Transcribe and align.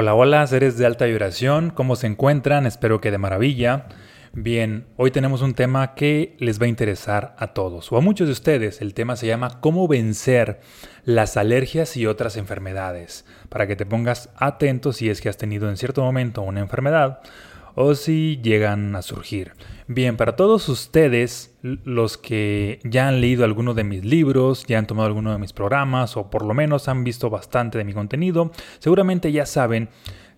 Hola, 0.00 0.14
hola, 0.14 0.46
seres 0.46 0.78
de 0.78 0.86
alta 0.86 1.06
vibración, 1.06 1.70
¿cómo 1.70 1.96
se 1.96 2.06
encuentran? 2.06 2.66
Espero 2.66 3.00
que 3.00 3.10
de 3.10 3.18
maravilla. 3.18 3.88
Bien, 4.32 4.86
hoy 4.96 5.10
tenemos 5.10 5.42
un 5.42 5.54
tema 5.54 5.96
que 5.96 6.36
les 6.38 6.60
va 6.60 6.66
a 6.66 6.68
interesar 6.68 7.34
a 7.36 7.48
todos 7.48 7.90
o 7.90 7.96
a 7.96 8.00
muchos 8.00 8.28
de 8.28 8.32
ustedes. 8.32 8.80
El 8.80 8.94
tema 8.94 9.16
se 9.16 9.26
llama 9.26 9.58
cómo 9.60 9.88
vencer 9.88 10.60
las 11.02 11.36
alergias 11.36 11.96
y 11.96 12.06
otras 12.06 12.36
enfermedades. 12.36 13.24
Para 13.48 13.66
que 13.66 13.74
te 13.74 13.86
pongas 13.86 14.30
atento 14.36 14.92
si 14.92 15.10
es 15.10 15.20
que 15.20 15.30
has 15.30 15.36
tenido 15.36 15.68
en 15.68 15.76
cierto 15.76 16.00
momento 16.02 16.42
una 16.42 16.60
enfermedad 16.60 17.18
o 17.74 17.96
si 17.96 18.38
llegan 18.40 18.94
a 18.94 19.02
surgir. 19.02 19.54
Bien, 19.88 20.16
para 20.16 20.36
todos 20.36 20.68
ustedes, 20.68 21.47
los 21.84 22.18
que 22.18 22.80
ya 22.84 23.08
han 23.08 23.20
leído 23.20 23.44
alguno 23.44 23.74
de 23.74 23.84
mis 23.84 24.04
libros, 24.04 24.64
ya 24.66 24.78
han 24.78 24.86
tomado 24.86 25.06
alguno 25.06 25.32
de 25.32 25.38
mis 25.38 25.52
programas 25.52 26.16
o 26.16 26.30
por 26.30 26.44
lo 26.44 26.54
menos 26.54 26.88
han 26.88 27.04
visto 27.04 27.30
bastante 27.30 27.78
de 27.78 27.84
mi 27.84 27.92
contenido, 27.92 28.50
seguramente 28.78 29.32
ya 29.32 29.46
saben 29.46 29.88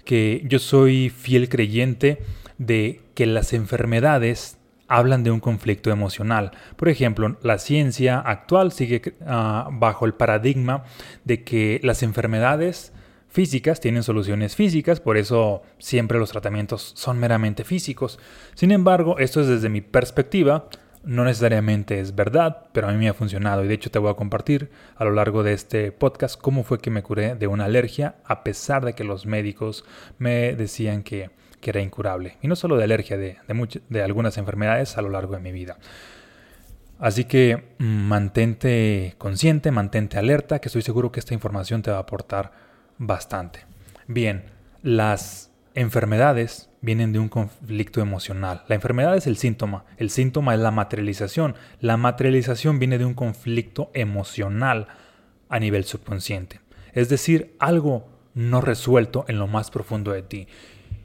que 0.05 0.43
yo 0.47 0.59
soy 0.59 1.11
fiel 1.11 1.49
creyente 1.49 2.19
de 2.59 3.01
que 3.15 3.27
las 3.27 3.53
enfermedades 3.53 4.59
hablan 4.89 5.23
de 5.23 5.31
un 5.31 5.39
conflicto 5.39 5.91
emocional. 5.91 6.51
Por 6.77 6.89
ejemplo, 6.89 7.37
la 7.43 7.59
ciencia 7.59 8.19
actual 8.19 8.73
sigue 8.73 9.15
uh, 9.21 9.71
bajo 9.71 10.05
el 10.05 10.15
paradigma 10.15 10.83
de 11.25 11.45
que 11.45 11.81
las 11.85 12.03
enfermedades 12.03 12.93
físicas 13.29 13.79
tienen 13.79 14.03
soluciones 14.03 14.57
físicas, 14.57 15.01
por 15.01 15.17
eso 15.17 15.63
siempre 15.79 16.19
los 16.19 16.33
tratamientos 16.33 16.93
son 16.97 17.19
meramente 17.21 17.63
físicos. 17.63 18.19
Sin 18.55 18.73
embargo, 18.73 19.19
esto 19.19 19.41
es 19.41 19.47
desde 19.47 19.69
mi 19.69 19.81
perspectiva, 19.81 20.69
no 21.03 21.25
necesariamente 21.25 22.01
es 22.01 22.15
verdad, 22.15 22.67
pero 22.73 22.89
a 22.89 22.93
mí 22.93 22.99
me 22.99 23.09
ha 23.09 23.15
funcionado 23.15 23.65
y 23.65 23.69
de 23.69 23.75
hecho 23.75 23.91
te 23.91 23.99
voy 23.99 24.11
a 24.11 24.15
compartir 24.15 24.71
a 24.97 25.05
lo 25.05 25.13
largo 25.13 25.43
de 25.43 25.53
este 25.53 25.93
podcast 25.93 26.41
cómo 26.41 26.63
fue 26.63 26.79
que 26.79 26.91
me 26.91 27.03
curé 27.03 27.35
de 27.35 27.47
una 27.47 27.65
alergia 27.65 28.17
a 28.25 28.45
pesar 28.45 28.85
de 28.85 28.95
que 28.95 29.05
los 29.05 29.27
médicos 29.27 29.85
me 30.19 30.55
decían 30.55 31.03
que, 31.03 31.31
era 31.63 31.83
incurable. 31.83 32.39
Y 32.41 32.49
no 32.49 32.57
solo 32.57 32.79
de 32.79 32.85
alergia, 32.85 33.19
de, 33.19 33.37
de 33.89 34.03
algunas 34.03 34.39
enfermedades 34.39 34.97
a 34.97 35.03
lo 35.03 35.11
largo 35.11 35.35
de 35.35 35.41
mi 35.41 35.53
vida. 35.53 35.77
Así 36.99 37.25
que 37.25 37.75
mm, 37.79 37.85
mantente 37.85 39.15
consciente, 39.19 39.71
mantente 39.71 40.19
alerta, 40.19 40.59
que 40.59 40.69
estoy 40.69 40.83
seguro 40.83 41.13
que 41.13 41.21
esta 41.21 41.35
información 41.35 41.83
te 41.83 41.91
va 41.91 41.99
a 41.99 42.01
aportar 42.01 42.53
bastante. 42.99 43.67
Bien, 44.07 44.45
las 44.83 45.50
enfermedades 45.75 46.71
vienen 46.81 47.13
de 47.13 47.19
un 47.19 47.29
conflicto 47.29 48.01
emocional. 48.01 48.65
La 48.69 48.75
enfermedad 48.75 49.17
es 49.17 49.27
el 49.27 49.37
síntoma, 49.37 49.85
el 49.97 50.11
síntoma 50.11 50.55
es 50.55 50.61
la 50.61 50.71
materialización. 50.71 51.55
La 51.81 51.97
materialización 51.97 52.79
viene 52.79 52.99
de 52.99 53.05
un 53.05 53.15
conflicto 53.15 53.91
emocional 53.95 54.89
a 55.49 55.59
nivel 55.59 55.85
subconsciente. 55.85 56.61
Es 56.93 57.09
decir, 57.09 57.55
algo 57.59 58.09
no 58.35 58.61
resuelto 58.61 59.25
en 59.29 59.39
lo 59.39 59.47
más 59.47 59.71
profundo 59.71 60.13
de 60.13 60.23
ti. 60.23 60.49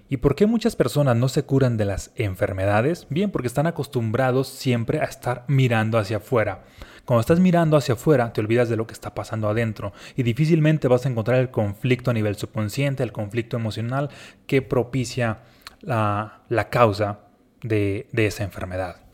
¿Y 0.07 0.17
por 0.17 0.35
qué 0.35 0.45
muchas 0.45 0.75
personas 0.75 1.17
no 1.17 1.29
se 1.29 1.43
curan 1.43 1.77
de 1.77 1.85
las 1.85 2.11
enfermedades? 2.15 3.07
Bien, 3.09 3.31
porque 3.31 3.47
están 3.47 3.65
acostumbrados 3.65 4.47
siempre 4.47 4.99
a 4.99 5.05
estar 5.05 5.45
mirando 5.47 5.97
hacia 5.97 6.17
afuera. 6.17 6.63
Cuando 7.05 7.21
estás 7.21 7.39
mirando 7.39 7.75
hacia 7.75 7.95
afuera, 7.95 8.31
te 8.31 8.41
olvidas 8.41 8.69
de 8.69 8.75
lo 8.75 8.85
que 8.85 8.93
está 8.93 9.15
pasando 9.15 9.49
adentro 9.49 9.93
y 10.15 10.21
difícilmente 10.21 10.87
vas 10.87 11.05
a 11.05 11.09
encontrar 11.09 11.39
el 11.39 11.49
conflicto 11.49 12.11
a 12.11 12.13
nivel 12.13 12.35
subconsciente, 12.35 13.01
el 13.01 13.11
conflicto 13.11 13.57
emocional 13.57 14.09
que 14.45 14.61
propicia 14.61 15.39
la, 15.81 16.41
causa 16.69 17.21
de, 17.63 18.07
de 18.11 18.27
esa 18.27 18.43
enfermedad. 18.43 19.04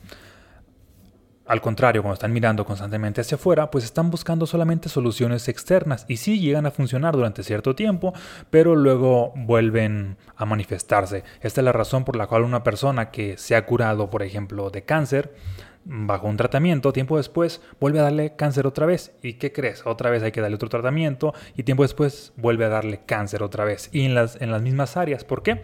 Al 1.51 1.59
contrario, 1.59 2.01
cuando 2.01 2.13
están 2.13 2.31
mirando 2.31 2.63
constantemente 2.63 3.19
hacia 3.19 3.35
afuera, 3.35 3.69
pues 3.69 3.83
están 3.83 4.09
buscando 4.09 4.47
solamente 4.47 4.87
soluciones 4.87 5.49
externas 5.49 6.05
y 6.07 6.15
sí 6.15 6.39
llegan 6.39 6.65
a 6.65 6.71
funcionar 6.71 7.13
durante 7.13 7.43
cierto 7.43 7.75
tiempo, 7.75 8.13
pero 8.49 8.73
luego 8.73 9.33
vuelven 9.35 10.15
a 10.37 10.45
manifestarse. 10.45 11.25
Esta 11.41 11.59
es 11.59 11.65
la 11.65 11.73
razón 11.73 12.05
por 12.05 12.15
la 12.15 12.27
cual 12.27 12.43
una 12.43 12.63
persona 12.63 13.11
que 13.11 13.35
se 13.35 13.57
ha 13.57 13.65
curado, 13.65 14.09
por 14.09 14.23
ejemplo, 14.23 14.69
de 14.69 14.83
cáncer, 14.83 15.35
bajo 15.83 16.25
un 16.25 16.37
tratamiento, 16.37 16.93
tiempo 16.93 17.17
después 17.17 17.59
vuelve 17.81 17.99
a 17.99 18.03
darle 18.03 18.33
cáncer 18.37 18.65
otra 18.65 18.85
vez. 18.85 19.13
¿Y 19.21 19.33
qué 19.33 19.51
crees? 19.51 19.85
Otra 19.85 20.09
vez 20.09 20.23
hay 20.23 20.31
que 20.31 20.39
darle 20.39 20.55
otro 20.55 20.69
tratamiento 20.69 21.33
y 21.57 21.63
tiempo 21.63 21.83
después 21.83 22.31
vuelve 22.37 22.63
a 22.63 22.69
darle 22.69 23.01
cáncer 23.05 23.43
otra 23.43 23.65
vez. 23.65 23.89
Y 23.91 24.05
en 24.05 24.15
las, 24.15 24.41
en 24.41 24.51
las 24.51 24.61
mismas 24.61 24.95
áreas. 24.95 25.25
¿Por 25.25 25.43
qué? 25.43 25.63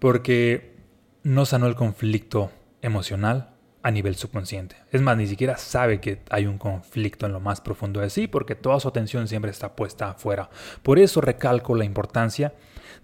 Porque 0.00 0.74
no 1.22 1.46
sanó 1.46 1.68
el 1.68 1.76
conflicto 1.76 2.50
emocional 2.82 3.55
a 3.86 3.92
nivel 3.92 4.16
subconsciente. 4.16 4.74
Es 4.90 5.00
más, 5.00 5.16
ni 5.16 5.28
siquiera 5.28 5.56
sabe 5.58 6.00
que 6.00 6.18
hay 6.30 6.46
un 6.46 6.58
conflicto 6.58 7.24
en 7.24 7.32
lo 7.32 7.38
más 7.38 7.60
profundo 7.60 8.00
de 8.00 8.10
sí 8.10 8.26
porque 8.26 8.56
toda 8.56 8.80
su 8.80 8.88
atención 8.88 9.28
siempre 9.28 9.52
está 9.52 9.76
puesta 9.76 10.10
afuera. 10.10 10.50
Por 10.82 10.98
eso 10.98 11.20
recalco 11.20 11.76
la 11.76 11.84
importancia 11.84 12.52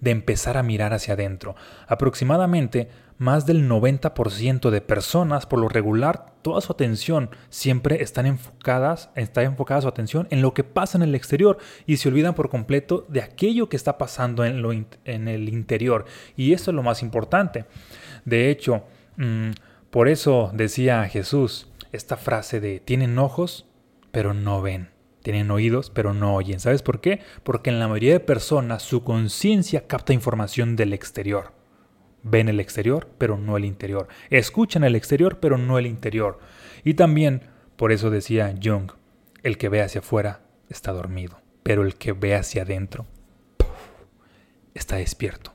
de 0.00 0.10
empezar 0.10 0.56
a 0.56 0.64
mirar 0.64 0.92
hacia 0.92 1.14
adentro. 1.14 1.54
Aproximadamente 1.86 2.88
más 3.16 3.46
del 3.46 3.68
90% 3.68 4.70
de 4.70 4.80
personas, 4.80 5.46
por 5.46 5.60
lo 5.60 5.68
regular, 5.68 6.32
toda 6.42 6.60
su 6.60 6.72
atención 6.72 7.30
siempre 7.48 8.02
están 8.02 8.26
enfocadas, 8.26 9.10
está 9.14 9.44
enfocada 9.44 9.82
su 9.82 9.88
atención 9.88 10.26
en 10.30 10.42
lo 10.42 10.52
que 10.52 10.64
pasa 10.64 10.98
en 10.98 11.04
el 11.04 11.14
exterior 11.14 11.58
y 11.86 11.98
se 11.98 12.08
olvidan 12.08 12.34
por 12.34 12.50
completo 12.50 13.06
de 13.08 13.22
aquello 13.22 13.68
que 13.68 13.76
está 13.76 13.98
pasando 13.98 14.44
en, 14.44 14.60
lo, 14.62 14.72
en 14.72 15.28
el 15.28 15.48
interior. 15.48 16.06
Y 16.36 16.54
eso 16.54 16.72
es 16.72 16.74
lo 16.74 16.82
más 16.82 17.02
importante. 17.02 17.66
De 18.24 18.50
hecho, 18.50 18.82
mm, 19.16 19.50
por 19.92 20.08
eso 20.08 20.50
decía 20.54 21.06
Jesús 21.06 21.68
esta 21.92 22.16
frase 22.16 22.60
de 22.60 22.80
tienen 22.80 23.18
ojos, 23.18 23.66
pero 24.10 24.32
no 24.32 24.62
ven. 24.62 24.88
Tienen 25.22 25.50
oídos, 25.50 25.90
pero 25.90 26.14
no 26.14 26.34
oyen. 26.34 26.60
¿Sabes 26.60 26.80
por 26.80 27.02
qué? 27.02 27.20
Porque 27.42 27.68
en 27.68 27.78
la 27.78 27.88
mayoría 27.88 28.14
de 28.14 28.20
personas 28.20 28.82
su 28.82 29.04
conciencia 29.04 29.86
capta 29.86 30.14
información 30.14 30.76
del 30.76 30.94
exterior. 30.94 31.52
Ven 32.22 32.48
el 32.48 32.58
exterior, 32.58 33.10
pero 33.18 33.36
no 33.36 33.58
el 33.58 33.66
interior. 33.66 34.08
Escuchan 34.30 34.82
el 34.82 34.96
exterior, 34.96 35.40
pero 35.40 35.58
no 35.58 35.78
el 35.78 35.84
interior. 35.84 36.38
Y 36.84 36.94
también, 36.94 37.42
por 37.76 37.92
eso 37.92 38.08
decía 38.08 38.54
Jung, 38.62 38.92
el 39.42 39.58
que 39.58 39.68
ve 39.68 39.82
hacia 39.82 39.98
afuera 39.98 40.40
está 40.70 40.92
dormido, 40.92 41.42
pero 41.62 41.82
el 41.82 41.96
que 41.96 42.12
ve 42.12 42.34
hacia 42.34 42.62
adentro 42.62 43.04
está 44.72 44.96
despierto. 44.96 45.52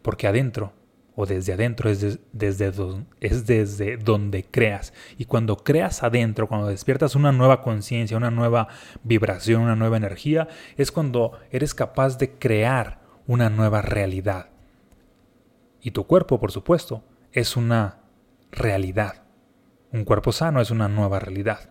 Porque 0.00 0.28
adentro, 0.28 0.74
o 1.16 1.26
desde 1.26 1.52
adentro, 1.52 1.90
es, 1.90 2.18
desde 2.32 2.72
es 3.20 3.46
desde 3.46 3.96
donde 3.96 4.44
creas. 4.44 4.92
Y 5.16 5.26
cuando 5.26 5.56
creas 5.56 6.02
adentro, 6.02 6.48
cuando 6.48 6.68
despiertas 6.68 7.14
una 7.14 7.30
nueva 7.30 7.62
conciencia, 7.62 8.16
una 8.16 8.30
nueva 8.30 8.68
vibración, 9.04 9.62
una 9.62 9.76
nueva 9.76 9.96
energía, 9.96 10.48
es 10.76 10.90
cuando 10.90 11.38
eres 11.50 11.74
capaz 11.74 12.18
de 12.18 12.32
crear 12.32 13.00
una 13.26 13.48
nueva 13.48 13.80
realidad. 13.82 14.48
Y 15.80 15.92
tu 15.92 16.06
cuerpo, 16.06 16.40
por 16.40 16.50
supuesto, 16.50 17.04
es 17.32 17.56
una 17.56 17.98
realidad. 18.50 19.22
Un 19.92 20.04
cuerpo 20.04 20.32
sano 20.32 20.60
es 20.60 20.70
una 20.70 20.88
nueva 20.88 21.20
realidad. 21.20 21.70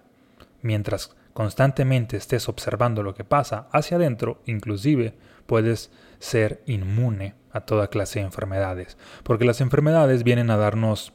Mientras 0.62 1.16
constantemente 1.34 2.16
estés 2.16 2.48
observando 2.48 3.04
lo 3.04 3.14
que 3.14 3.24
pasa 3.24 3.68
hacia 3.72 3.98
adentro, 3.98 4.42
inclusive 4.46 5.16
puedes 5.46 5.92
ser 6.20 6.62
inmune 6.66 7.36
a 7.52 7.62
toda 7.62 7.90
clase 7.90 8.20
de 8.20 8.26
enfermedades. 8.26 8.98
Porque 9.24 9.46
las 9.46 9.62
enfermedades 9.62 10.24
vienen 10.24 10.50
a 10.50 10.58
darnos 10.58 11.14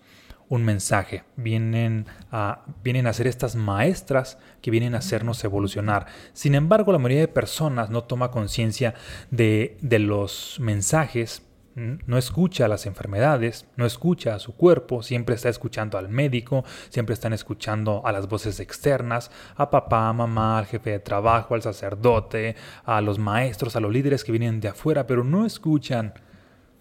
un 0.48 0.64
mensaje, 0.64 1.24
vienen 1.36 2.06
a, 2.32 2.64
vienen 2.82 3.06
a 3.06 3.12
ser 3.12 3.26
estas 3.26 3.54
maestras 3.54 4.38
que 4.62 4.70
vienen 4.70 4.94
a 4.94 4.98
hacernos 4.98 5.44
evolucionar. 5.44 6.06
Sin 6.32 6.54
embargo, 6.54 6.92
la 6.92 6.98
mayoría 6.98 7.20
de 7.20 7.28
personas 7.28 7.90
no 7.90 8.04
toma 8.04 8.30
conciencia 8.30 8.94
de, 9.30 9.76
de 9.82 9.98
los 9.98 10.56
mensajes 10.60 11.42
no 11.74 12.18
escucha 12.18 12.66
las 12.66 12.86
enfermedades, 12.86 13.66
no 13.76 13.86
escucha 13.86 14.34
a 14.34 14.38
su 14.38 14.56
cuerpo, 14.56 15.02
siempre 15.02 15.36
está 15.36 15.48
escuchando 15.48 15.96
al 15.96 16.08
médico, 16.08 16.64
siempre 16.88 17.14
están 17.14 17.32
escuchando 17.32 18.02
a 18.04 18.10
las 18.10 18.28
voces 18.28 18.58
externas, 18.58 19.30
a 19.54 19.70
papá, 19.70 20.08
a 20.08 20.12
mamá, 20.12 20.58
al 20.58 20.66
jefe 20.66 20.90
de 20.90 20.98
trabajo, 20.98 21.54
al 21.54 21.62
sacerdote, 21.62 22.56
a 22.84 23.00
los 23.00 23.18
maestros, 23.18 23.76
a 23.76 23.80
los 23.80 23.92
líderes 23.92 24.24
que 24.24 24.32
vienen 24.32 24.60
de 24.60 24.68
afuera, 24.68 25.06
pero 25.06 25.22
no 25.22 25.46
escuchan 25.46 26.14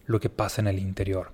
lo 0.06 0.20
que 0.20 0.30
pasa 0.30 0.62
en 0.62 0.68
el 0.68 0.80
interior. 0.80 1.32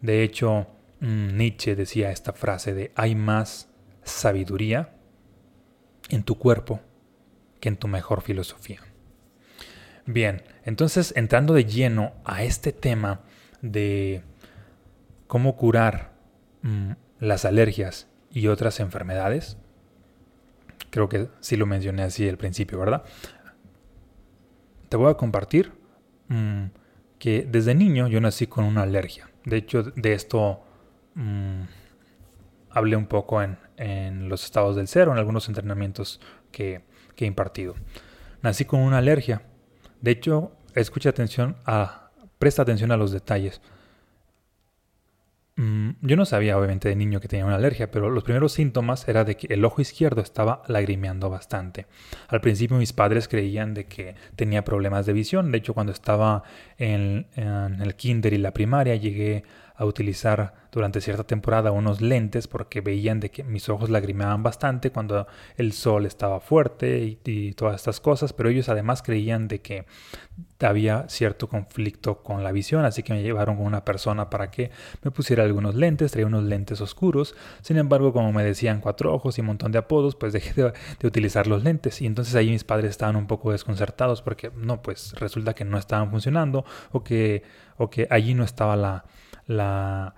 De 0.00 0.22
hecho, 0.22 0.68
mm, 1.00 1.36
Nietzsche 1.36 1.74
decía 1.74 2.12
esta 2.12 2.32
frase 2.32 2.74
de 2.74 2.92
hay 2.94 3.16
más 3.16 3.68
sabiduría 4.04 4.94
en 6.08 6.22
tu 6.22 6.38
cuerpo 6.38 6.80
que 7.60 7.68
en 7.68 7.76
tu 7.76 7.88
mejor 7.88 8.22
filosofía. 8.22 8.80
Bien, 10.10 10.42
entonces 10.64 11.12
entrando 11.16 11.52
de 11.52 11.66
lleno 11.66 12.14
a 12.24 12.42
este 12.42 12.72
tema 12.72 13.20
de 13.60 14.22
cómo 15.26 15.54
curar 15.54 16.12
mm, 16.62 16.92
las 17.20 17.44
alergias 17.44 18.08
y 18.30 18.46
otras 18.46 18.80
enfermedades, 18.80 19.58
creo 20.88 21.10
que 21.10 21.28
sí 21.40 21.58
lo 21.58 21.66
mencioné 21.66 22.04
así 22.04 22.26
al 22.26 22.38
principio, 22.38 22.78
¿verdad? 22.78 23.04
Te 24.88 24.96
voy 24.96 25.10
a 25.10 25.14
compartir 25.18 25.74
mm, 26.28 26.68
que 27.18 27.46
desde 27.46 27.74
niño 27.74 28.08
yo 28.08 28.22
nací 28.22 28.46
con 28.46 28.64
una 28.64 28.84
alergia. 28.84 29.28
De 29.44 29.58
hecho, 29.58 29.82
de 29.82 30.14
esto 30.14 30.62
mm, 31.16 31.64
hablé 32.70 32.96
un 32.96 33.08
poco 33.08 33.42
en, 33.42 33.58
los 34.30 34.42
estados 34.42 34.74
del 34.74 34.88
cero, 34.88 35.12
en 35.12 35.18
algunos 35.18 35.48
entrenamientos 35.48 36.18
que 36.50 36.80
he 37.18 37.26
impartido. 37.26 37.74
Nací 38.40 38.64
con 38.64 38.80
una 38.80 38.96
alergia 38.96 39.42
de 40.00 40.10
hecho, 40.10 40.52
escucha 40.74 41.10
atención 41.10 41.56
a, 41.64 42.10
presta 42.38 42.62
atención 42.62 42.92
a 42.92 42.96
los 42.96 43.12
detalles. 43.12 43.60
Mm, 45.56 45.90
yo 46.02 46.16
no 46.16 46.24
sabía, 46.24 46.56
obviamente, 46.56 46.88
de 46.88 46.94
niño 46.94 47.20
que 47.20 47.26
tenía 47.26 47.44
una 47.44 47.56
alergia, 47.56 47.90
pero 47.90 48.10
los 48.10 48.22
primeros 48.22 48.52
síntomas 48.52 49.08
era 49.08 49.24
de 49.24 49.36
que 49.36 49.52
el 49.52 49.64
ojo 49.64 49.82
izquierdo 49.82 50.20
estaba 50.20 50.62
lagrimeando 50.68 51.30
bastante. 51.30 51.86
Al 52.28 52.40
principio 52.40 52.76
mis 52.76 52.92
padres 52.92 53.26
creían 53.26 53.74
de 53.74 53.86
que 53.86 54.14
tenía 54.36 54.62
problemas 54.62 55.04
de 55.04 55.14
visión. 55.14 55.50
De 55.50 55.58
hecho, 55.58 55.74
cuando 55.74 55.92
estaba 55.92 56.44
en, 56.76 57.26
en 57.34 57.80
el 57.80 57.96
kinder 57.96 58.32
y 58.34 58.38
la 58.38 58.52
primaria, 58.52 58.94
llegué 58.94 59.42
a 59.78 59.84
utilizar 59.84 60.54
durante 60.72 61.00
cierta 61.00 61.24
temporada 61.24 61.70
unos 61.70 62.00
lentes 62.00 62.48
porque 62.48 62.80
veían 62.80 63.20
de 63.20 63.30
que 63.30 63.44
mis 63.44 63.68
ojos 63.68 63.90
lagrimeaban 63.90 64.42
bastante 64.42 64.90
cuando 64.90 65.28
el 65.56 65.72
sol 65.72 66.04
estaba 66.04 66.40
fuerte 66.40 67.18
y, 67.24 67.52
todas 67.52 67.76
estas 67.76 68.00
cosas, 68.00 68.32
pero 68.32 68.48
ellos 68.48 68.68
además 68.68 69.02
creían 69.02 69.48
de 69.48 69.60
que 69.60 69.86
había 70.60 71.08
cierto 71.08 71.48
conflicto 71.48 72.22
con 72.22 72.42
la 72.42 72.52
visión, 72.52 72.84
así 72.84 73.02
que 73.02 73.12
me 73.12 73.22
llevaron 73.22 73.56
con 73.56 73.66
una 73.66 73.84
persona 73.84 74.30
para 74.30 74.50
que 74.50 74.70
me 75.02 75.10
pusiera 75.12 75.44
algunos 75.44 75.76
lentes, 75.76 76.12
traía 76.12 76.26
unos 76.26 76.44
lentes 76.44 76.80
oscuros, 76.80 77.36
sin 77.62 77.78
embargo 77.78 78.12
como 78.12 78.32
me 78.32 78.42
decían 78.42 78.80
cuatro 78.80 79.14
ojos 79.14 79.38
y 79.38 79.40
un 79.42 79.48
montón 79.48 79.70
de 79.70 79.78
apodos, 79.78 80.16
pues 80.16 80.32
dejé 80.32 80.60
de, 80.60 80.72
de 80.98 81.06
utilizar 81.06 81.46
los 81.46 81.62
lentes. 81.62 82.02
Y 82.02 82.06
entonces 82.06 82.34
ahí 82.34 82.50
mis 82.50 82.64
padres 82.64 82.90
estaban 82.90 83.14
un 83.16 83.28
poco 83.28 83.52
desconcertados 83.52 84.22
porque 84.22 84.50
no, 84.56 84.82
pues 84.82 85.14
resulta 85.14 85.54
que 85.54 85.64
no 85.64 85.78
estaban 85.78 86.10
funcionando 86.10 86.64
o 86.90 87.04
que, 87.04 87.42
o 87.76 87.90
que 87.90 88.08
allí 88.10 88.34
no 88.34 88.42
estaba 88.42 88.76
la 88.76 89.04
la, 89.48 90.14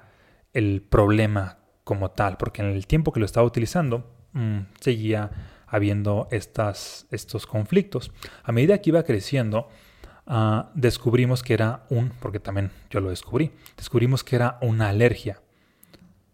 el 0.52 0.82
problema 0.82 1.58
como 1.84 2.10
tal, 2.10 2.36
porque 2.36 2.60
en 2.60 2.68
el 2.68 2.86
tiempo 2.86 3.12
que 3.12 3.20
lo 3.20 3.26
estaba 3.26 3.46
utilizando 3.46 4.14
mm, 4.32 4.58
seguía 4.80 5.30
habiendo 5.66 6.28
estas, 6.30 7.06
estos 7.10 7.46
conflictos. 7.46 8.12
A 8.42 8.52
medida 8.52 8.78
que 8.78 8.90
iba 8.90 9.02
creciendo, 9.04 9.68
ah, 10.26 10.70
descubrimos 10.74 11.42
que 11.42 11.54
era 11.54 11.86
un, 11.88 12.10
porque 12.20 12.40
también 12.40 12.70
yo 12.90 13.00
lo 13.00 13.10
descubrí, 13.10 13.52
descubrimos 13.76 14.24
que 14.24 14.36
era 14.36 14.58
una 14.60 14.88
alergia. 14.88 15.40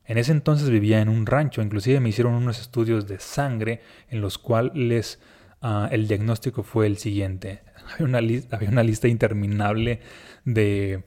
En 0.04 0.18
ese 0.18 0.32
entonces 0.32 0.70
vivía 0.70 1.00
en 1.00 1.08
un 1.08 1.26
rancho, 1.26 1.62
inclusive 1.62 2.00
me 2.00 2.08
hicieron 2.08 2.34
unos 2.34 2.60
estudios 2.60 3.06
de 3.06 3.18
sangre 3.18 3.82
en 4.08 4.20
los 4.20 4.38
cuales 4.38 5.20
ah, 5.60 5.88
el 5.92 6.08
diagnóstico 6.08 6.62
fue 6.62 6.86
el 6.86 6.96
siguiente. 6.96 7.62
Había 7.92 8.06
una, 8.06 8.18
había 8.50 8.68
una 8.68 8.82
lista 8.82 9.06
interminable 9.06 10.00
de 10.44 11.04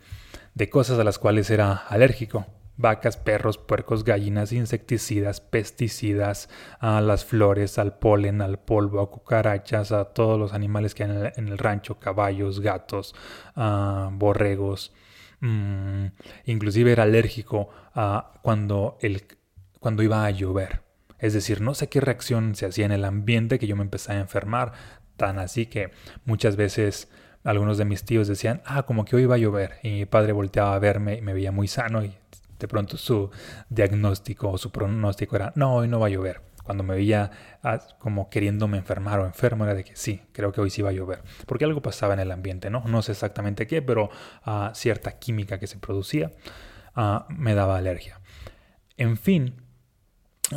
de 0.53 0.69
cosas 0.69 0.99
a 0.99 1.03
las 1.03 1.19
cuales 1.19 1.49
era 1.49 1.73
alérgico. 1.73 2.45
Vacas, 2.77 3.17
perros, 3.17 3.57
puercos, 3.57 4.05
gallinas, 4.05 4.53
insecticidas, 4.53 5.41
pesticidas, 5.41 6.49
a 6.79 7.01
las 7.01 7.25
flores, 7.25 7.77
al 7.77 7.99
polen, 7.99 8.41
al 8.41 8.57
polvo, 8.57 9.01
a 9.01 9.11
cucarachas, 9.11 9.91
a 9.91 10.05
todos 10.05 10.39
los 10.39 10.53
animales 10.53 10.95
que 10.95 11.03
hay 11.03 11.31
en 11.35 11.47
el, 11.49 11.57
rancho, 11.57 11.99
caballos, 11.99 12.61
gatos, 12.61 13.15
borregos. 14.11 14.93
Mm, 15.41 16.07
inclusive 16.45 16.93
era 16.93 17.03
alérgico 17.03 17.69
a 17.93 18.39
cuando, 18.41 18.97
el, 19.01 19.23
cuando 19.79 20.01
iba 20.03 20.25
a 20.25 20.31
llover. 20.31 20.81
Es 21.17 21.33
decir, 21.33 21.59
no 21.59 21.73
sé 21.73 21.89
qué 21.89 21.99
reacción 21.99 22.55
se 22.55 22.65
hacía 22.65 22.85
en 22.85 22.93
el 22.93 23.03
ambiente 23.03 23.59
que 23.59 23.67
yo 23.67 23.75
me 23.75 23.83
empecé 23.83 24.13
a 24.13 24.19
enfermar, 24.19 24.71
tan 25.17 25.37
así 25.37 25.65
que 25.65 25.91
muchas 26.23 26.55
veces 26.55 27.09
algunos 27.49 27.79
de 27.79 27.85
mis 27.85 28.03
tíos 28.03 28.27
decían, 28.27 28.61
ah, 28.63 28.83
como 28.83 29.05
que 29.05 29.15
hoy 29.15 29.25
va 29.25 29.33
a 29.33 29.39
llover. 29.39 29.79
Y 29.81 29.89
mi 29.89 30.05
padre 30.05 30.33
volteaba 30.33 30.75
a 30.75 30.79
verme 30.79 31.15
y 31.15 31.21
me 31.23 31.33
veía 31.33 31.51
muy 31.51 31.67
sano 31.67 32.03
y 32.03 32.15
de 32.59 32.67
pronto 32.67 32.95
su 32.95 33.31
diagnóstico 33.69 34.51
o 34.51 34.57
su 34.59 34.71
pronóstico 34.71 35.35
era, 35.35 35.51
no, 35.55 35.77
hoy 35.77 35.87
no 35.87 35.99
va 35.99 36.07
a 36.07 36.09
llover. 36.11 36.41
Cuando 36.63 36.83
me 36.83 36.93
veía 36.93 37.31
ah, 37.63 37.79
como 37.97 38.29
queriéndome 38.29 38.77
enfermar 38.77 39.19
o 39.19 39.25
enfermo 39.25 39.63
era 39.63 39.73
de 39.73 39.83
que 39.83 39.95
sí, 39.95 40.21
creo 40.31 40.51
que 40.51 40.61
hoy 40.61 40.69
sí 40.69 40.83
va 40.83 40.89
a 40.89 40.93
llover. 40.93 41.23
Porque 41.47 41.65
algo 41.65 41.81
pasaba 41.81 42.13
en 42.13 42.19
el 42.19 42.29
ambiente, 42.29 42.69
¿no? 42.69 42.83
No 42.85 43.01
sé 43.01 43.13
exactamente 43.13 43.65
qué, 43.65 43.81
pero 43.81 44.11
ah, 44.43 44.71
cierta 44.75 45.17
química 45.17 45.57
que 45.57 45.65
se 45.65 45.79
producía 45.79 46.31
ah, 46.93 47.25
me 47.29 47.55
daba 47.55 47.77
alergia. 47.77 48.21
En 48.95 49.17
fin, 49.17 49.55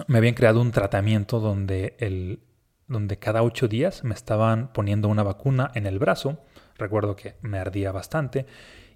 me 0.08 0.18
habían 0.18 0.34
creado 0.34 0.60
un 0.60 0.72
tratamiento 0.72 1.40
donde, 1.40 1.96
el, 2.00 2.40
donde 2.86 3.18
cada 3.18 3.42
ocho 3.42 3.66
días 3.66 4.04
me 4.04 4.12
estaban 4.12 4.74
poniendo 4.74 5.08
una 5.08 5.22
vacuna 5.22 5.70
en 5.74 5.86
el 5.86 5.98
brazo 5.98 6.44
recuerdo 6.78 7.16
que 7.16 7.34
me 7.42 7.58
ardía 7.58 7.92
bastante, 7.92 8.46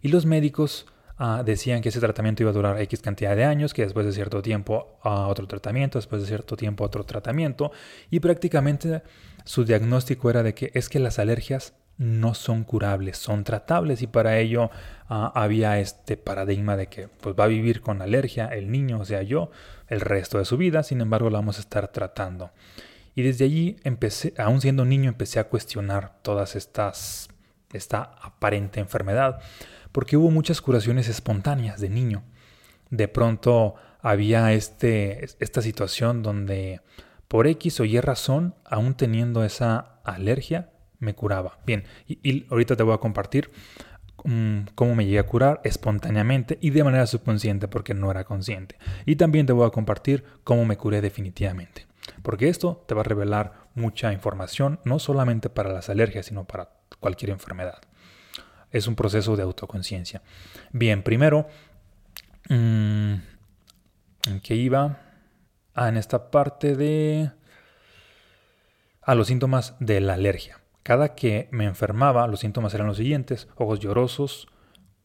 y 0.03 0.09
los 0.09 0.27
médicos 0.27 0.87
ah, 1.19 1.43
decían 1.45 1.81
que 1.81 1.89
ese 1.89 2.01
tratamiento 2.01 2.43
iba 2.43 2.51
a 2.51 2.55
durar 2.55 2.81
X 2.83 3.01
cantidad 3.01 3.35
de 3.35 3.45
años, 3.45 3.75
que 3.75 3.83
después 3.83 4.07
de 4.07 4.13
cierto 4.13 4.43
tiempo 4.43 4.99
a 5.03 5.29
otro 5.29 5.47
tratamiento, 5.47 5.99
después 5.99 6.23
de 6.23 6.29
cierto 6.29 6.57
tiempo 6.57 6.85
otro 6.85 7.05
tratamiento, 7.05 7.73
y 8.11 8.21
prácticamente 8.21 9.03
su 9.45 9.65
diagnóstico 9.65 10.31
era 10.31 10.43
de 10.43 10.55
que 10.55 10.71
es 10.75 10.89
que 10.89 10.99
las 10.99 11.19
alergias 11.19 11.75
no 11.99 12.35
son 12.35 12.65
curables, 12.65 13.19
son 13.19 13.45
tratables. 13.45 14.03
Y 14.03 14.07
para 14.07 14.39
ello 14.39 14.71
ah, 15.09 15.33
había 15.35 15.79
este 15.79 16.17
paradigma 16.17 16.77
de 16.77 16.89
que 16.89 17.09
pues 17.09 17.35
va 17.39 17.45
a 17.45 17.49
vivir 17.49 17.81
con 17.81 18.03
alergia 18.03 18.47
el 18.47 18.71
niño, 18.71 19.01
o 19.01 19.05
sea 19.05 19.23
yo, 19.23 19.51
el 19.89 20.01
resto 20.01 20.39
de 20.39 20.45
su 20.45 20.57
vida, 20.57 20.83
sin 20.83 21.01
embargo 21.01 21.31
la 21.31 21.39
vamos 21.39 21.59
a 21.59 21.61
estar 21.61 21.89
tratando. 21.89 22.51
Y 23.15 23.23
desde 23.23 23.47
allí 23.47 23.77
empecé, 23.83 24.35
aún 24.37 24.61
siendo 24.61 24.85
niño, 24.85 25.09
empecé 25.09 25.41
a 25.41 25.49
cuestionar 25.49 26.19
todas 26.23 26.55
estas 26.55 27.29
esta 27.77 28.03
aparente 28.21 28.81
enfermedad, 28.81 29.41
porque 29.93 30.17
hubo 30.17 30.31
muchas 30.31 30.61
curaciones 30.61 31.09
espontáneas 31.09 31.81
de 31.81 31.91
niño. 31.91 32.23
De 32.91 33.09
pronto 33.09 33.75
había 34.01 34.53
este, 34.53 35.25
esta 35.41 35.63
situación 35.63 36.23
donde 36.23 36.81
por 37.29 37.47
X 37.47 37.81
o 37.81 37.85
Y 37.85 38.01
razón, 38.01 38.55
aún 38.65 38.95
teniendo 38.95 39.45
esa 39.45 40.01
alergia, 40.05 40.71
me 40.99 41.15
curaba. 41.15 41.59
Bien, 41.67 41.85
y, 42.07 42.47
ahorita 42.51 42.77
te 42.77 42.83
voy 42.83 42.95
a 42.95 42.99
compartir 42.99 43.51
mm, 44.25 44.61
cómo 44.75 44.95
me 44.95 45.05
llegué 45.05 45.19
a 45.19 45.27
curar 45.27 45.61
espontáneamente 45.65 46.59
y 46.61 46.71
de 46.71 46.85
manera 46.85 47.07
subconsciente 47.07 47.69
porque 47.69 47.95
no 47.95 48.11
era 48.11 48.25
consciente. 48.25 48.77
Y 49.05 49.17
también 49.17 49.47
te 49.47 49.53
voy 49.53 49.67
a 49.67 49.71
compartir 49.71 50.25
cómo 50.45 50.65
me 50.65 50.77
curé 50.77 51.01
definitivamente. 51.01 51.87
Porque 52.23 52.49
esto 52.49 52.85
te 52.87 52.95
va 52.95 53.01
a 53.01 53.05
revelar 53.05 53.67
mucha 53.75 54.13
información, 54.13 54.79
no 54.85 54.99
solamente 54.99 55.51
para 55.51 55.73
las 55.73 55.89
alergias, 55.89 56.27
sino 56.27 56.45
para 56.45 56.71
cualquier 57.01 57.31
enfermedad. 57.31 57.81
Es 58.71 58.87
un 58.87 58.97
proceso 58.97 59.37
de 59.37 59.43
autoconciencia. 59.43 60.23
Bien, 60.73 61.03
primero, 61.03 61.47
mm, 62.49 63.15
¿en 64.29 64.41
qué 64.43 64.55
iba? 64.55 64.99
Ah, 65.75 65.89
en 65.89 65.97
esta 65.97 66.31
parte 66.31 66.75
de... 66.75 67.31
A 69.03 69.15
los 69.15 69.29
síntomas 69.29 69.77
de 69.79 70.01
la 70.01 70.15
alergia. 70.15 70.61
Cada 70.83 71.15
que 71.15 71.49
me 71.53 71.65
enfermaba, 71.65 72.27
los 72.27 72.41
síntomas 72.41 72.75
eran 72.75 72.89
los 72.89 72.97
siguientes. 72.97 73.49
Ojos 73.57 73.79
llorosos, 73.79 74.49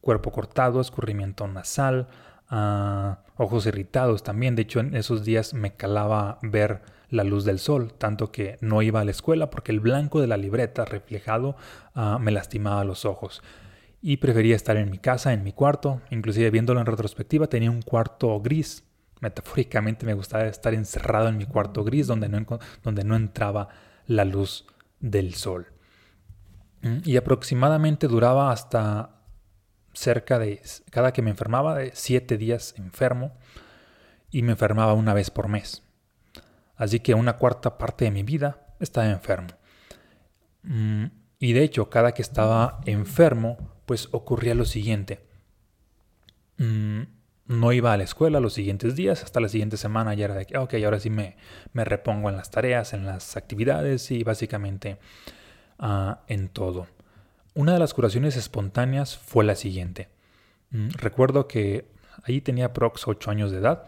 cuerpo 0.00 0.32
cortado, 0.32 0.80
escurrimiento 0.80 1.46
nasal, 1.46 2.08
ah, 2.48 3.20
ojos 3.36 3.66
irritados 3.66 4.22
también. 4.22 4.56
De 4.56 4.62
hecho, 4.62 4.80
en 4.80 4.94
esos 4.94 5.24
días 5.24 5.54
me 5.54 5.74
calaba 5.74 6.38
ver 6.42 6.82
la 7.12 7.24
luz 7.24 7.44
del 7.44 7.58
sol, 7.58 7.92
tanto 7.92 8.32
que 8.32 8.56
no 8.62 8.80
iba 8.80 9.00
a 9.00 9.04
la 9.04 9.10
escuela 9.10 9.50
porque 9.50 9.70
el 9.70 9.80
blanco 9.80 10.20
de 10.20 10.26
la 10.26 10.38
libreta 10.38 10.86
reflejado 10.86 11.56
ah, 11.94 12.18
me 12.18 12.32
lastimaba 12.32 12.84
los 12.84 13.04
ojos. 13.04 13.42
Y 14.00 14.16
prefería 14.16 14.56
estar 14.56 14.78
en 14.78 14.90
mi 14.90 14.98
casa, 14.98 15.32
en 15.34 15.44
mi 15.44 15.52
cuarto, 15.52 16.00
inclusive 16.10 16.50
viéndolo 16.50 16.80
en 16.80 16.86
retrospectiva, 16.86 17.46
tenía 17.48 17.70
un 17.70 17.82
cuarto 17.82 18.40
gris. 18.40 18.84
Metafóricamente 19.20 20.06
me 20.06 20.14
gustaba 20.14 20.44
estar 20.46 20.72
encerrado 20.72 21.28
en 21.28 21.36
mi 21.36 21.44
cuarto 21.44 21.84
gris 21.84 22.06
donde 22.06 22.30
no, 22.30 22.58
donde 22.82 23.04
no 23.04 23.14
entraba 23.14 23.68
la 24.06 24.24
luz 24.24 24.66
del 24.98 25.34
sol. 25.34 25.66
Mm, 26.80 26.98
y 27.04 27.18
aproximadamente 27.18 28.08
duraba 28.08 28.50
hasta 28.50 29.20
cerca 29.92 30.38
de, 30.38 30.62
cada 30.90 31.12
que 31.12 31.20
me 31.20 31.30
enfermaba, 31.30 31.76
de 31.76 31.90
siete 31.94 32.38
días 32.38 32.74
enfermo, 32.78 33.36
y 34.30 34.40
me 34.40 34.52
enfermaba 34.52 34.94
una 34.94 35.12
vez 35.12 35.30
por 35.30 35.48
mes. 35.48 35.82
Así 36.82 36.98
que 36.98 37.14
una 37.14 37.34
cuarta 37.34 37.78
parte 37.78 38.06
de 38.06 38.10
mi 38.10 38.24
vida 38.24 38.66
estaba 38.80 39.08
enfermo. 39.08 39.50
Mm, 40.64 41.04
y 41.38 41.52
de 41.52 41.62
hecho, 41.62 41.88
cada 41.88 42.10
que 42.10 42.22
estaba 42.22 42.80
enfermo, 42.86 43.56
pues 43.86 44.08
ocurría 44.10 44.56
lo 44.56 44.64
siguiente. 44.64 45.24
Mm, 46.56 47.02
no 47.46 47.72
iba 47.72 47.92
a 47.92 47.96
la 47.96 48.02
escuela 48.02 48.40
los 48.40 48.54
siguientes 48.54 48.96
días, 48.96 49.22
hasta 49.22 49.38
la 49.38 49.48
siguiente 49.48 49.76
semana 49.76 50.12
ya 50.14 50.24
era 50.24 50.34
de 50.34 50.44
que, 50.44 50.58
ok, 50.58 50.74
ahora 50.84 50.98
sí 50.98 51.08
me, 51.08 51.36
me 51.72 51.84
repongo 51.84 52.30
en 52.30 52.36
las 52.36 52.50
tareas, 52.50 52.94
en 52.94 53.06
las 53.06 53.36
actividades 53.36 54.10
y 54.10 54.24
básicamente 54.24 54.98
ah, 55.78 56.24
en 56.26 56.48
todo. 56.48 56.88
Una 57.54 57.74
de 57.74 57.78
las 57.78 57.94
curaciones 57.94 58.34
espontáneas 58.34 59.16
fue 59.16 59.44
la 59.44 59.54
siguiente. 59.54 60.08
Mm, 60.70 60.88
recuerdo 60.96 61.46
que 61.46 61.86
ahí 62.24 62.40
tenía 62.40 62.72
prox 62.72 63.06
8 63.06 63.30
años 63.30 63.52
de 63.52 63.58
edad 63.58 63.84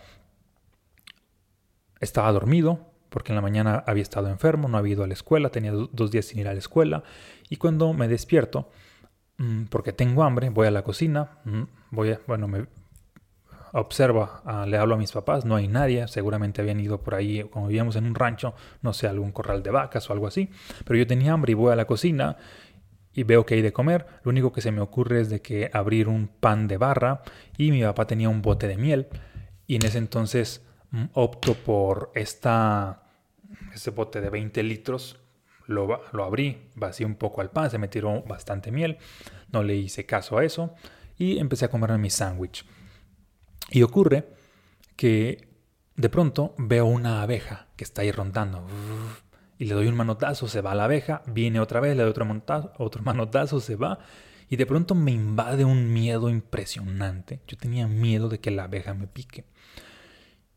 estaba 2.00 2.30
dormido, 2.32 2.80
porque 3.10 3.32
en 3.32 3.36
la 3.36 3.42
mañana 3.42 3.84
había 3.86 4.02
estado 4.02 4.28
enfermo, 4.28 4.68
no 4.68 4.78
había 4.78 4.94
ido 4.94 5.04
a 5.04 5.06
la 5.06 5.14
escuela, 5.14 5.50
tenía 5.50 5.72
dos 5.72 6.10
días 6.10 6.26
sin 6.26 6.40
ir 6.40 6.48
a 6.48 6.52
la 6.52 6.58
escuela, 6.58 7.04
y 7.48 7.56
cuando 7.56 7.92
me 7.92 8.08
despierto, 8.08 8.70
mm, 9.38 9.64
porque 9.64 9.92
tengo 9.92 10.24
hambre, 10.24 10.50
voy 10.50 10.66
a 10.66 10.70
la 10.70 10.82
cocina, 10.82 11.38
mm, 11.44 11.62
voy 11.90 12.10
a, 12.10 12.20
bueno, 12.26 12.48
me 12.48 12.66
observo, 13.72 14.30
ah, 14.44 14.66
le 14.66 14.78
hablo 14.78 14.94
a 14.94 14.98
mis 14.98 15.12
papás, 15.12 15.44
no 15.44 15.56
hay 15.56 15.66
nadie, 15.68 16.06
seguramente 16.06 16.60
habían 16.60 16.78
ido 16.80 17.00
por 17.00 17.14
ahí, 17.14 17.42
como 17.44 17.66
vivíamos 17.66 17.96
en 17.96 18.06
un 18.06 18.14
rancho, 18.14 18.54
no 18.82 18.92
sé, 18.92 19.08
algún 19.08 19.32
corral 19.32 19.62
de 19.62 19.70
vacas 19.70 20.08
o 20.08 20.12
algo 20.12 20.28
así, 20.28 20.48
pero 20.84 20.96
yo 20.96 21.06
tenía 21.06 21.32
hambre 21.32 21.52
y 21.52 21.54
voy 21.54 21.72
a 21.72 21.76
la 21.76 21.84
cocina 21.84 22.36
y 23.12 23.22
veo 23.24 23.46
que 23.46 23.54
hay 23.54 23.62
de 23.62 23.72
comer. 23.72 24.06
Lo 24.22 24.30
único 24.30 24.52
que 24.52 24.60
se 24.60 24.72
me 24.72 24.80
ocurre 24.80 25.20
es 25.20 25.30
de 25.30 25.40
que 25.40 25.70
abrir 25.72 26.08
un 26.08 26.28
pan 26.28 26.68
de 26.68 26.76
barra 26.76 27.22
y 27.56 27.70
mi 27.70 27.82
papá 27.82 28.06
tenía 28.06 28.28
un 28.28 28.42
bote 28.42 28.68
de 28.68 28.76
miel 28.76 29.08
y 29.66 29.76
en 29.76 29.86
ese 29.86 29.98
entonces 29.98 30.63
opto 31.12 31.54
por 31.54 32.12
esta, 32.14 33.02
este 33.72 33.90
bote 33.90 34.20
de 34.20 34.30
20 34.30 34.62
litros. 34.62 35.18
Lo, 35.66 36.02
lo 36.12 36.24
abrí, 36.24 36.68
vacié 36.74 37.06
un 37.06 37.14
poco 37.14 37.40
al 37.40 37.50
pan, 37.50 37.70
se 37.70 37.78
me 37.78 37.88
tiró 37.88 38.22
bastante 38.22 38.70
miel, 38.70 38.98
no 39.50 39.62
le 39.62 39.74
hice 39.74 40.04
caso 40.04 40.36
a 40.36 40.44
eso 40.44 40.74
y 41.16 41.38
empecé 41.38 41.64
a 41.64 41.70
comerme 41.70 41.98
mi 41.98 42.10
sándwich. 42.10 42.66
Y 43.70 43.82
ocurre 43.82 44.28
que 44.96 45.48
de 45.96 46.08
pronto 46.10 46.54
veo 46.58 46.84
una 46.84 47.22
abeja 47.22 47.68
que 47.76 47.84
está 47.84 48.02
ahí 48.02 48.12
rondando 48.12 48.66
y 49.58 49.66
le 49.66 49.74
doy 49.74 49.86
un 49.86 49.94
manotazo, 49.94 50.48
se 50.48 50.60
va 50.60 50.74
la 50.74 50.84
abeja, 50.84 51.22
viene 51.26 51.60
otra 51.60 51.80
vez, 51.80 51.96
le 51.96 52.02
doy 52.02 52.10
otro 52.10 52.24
manotazo, 52.24 52.72
otro 52.78 53.02
manotazo, 53.02 53.60
se 53.60 53.76
va 53.76 54.00
y 54.48 54.56
de 54.56 54.66
pronto 54.66 54.94
me 54.94 55.12
invade 55.12 55.64
un 55.64 55.92
miedo 55.92 56.28
impresionante. 56.28 57.40
Yo 57.46 57.56
tenía 57.56 57.86
miedo 57.86 58.28
de 58.28 58.40
que 58.40 58.50
la 58.50 58.64
abeja 58.64 58.94
me 58.94 59.06
pique. 59.06 59.44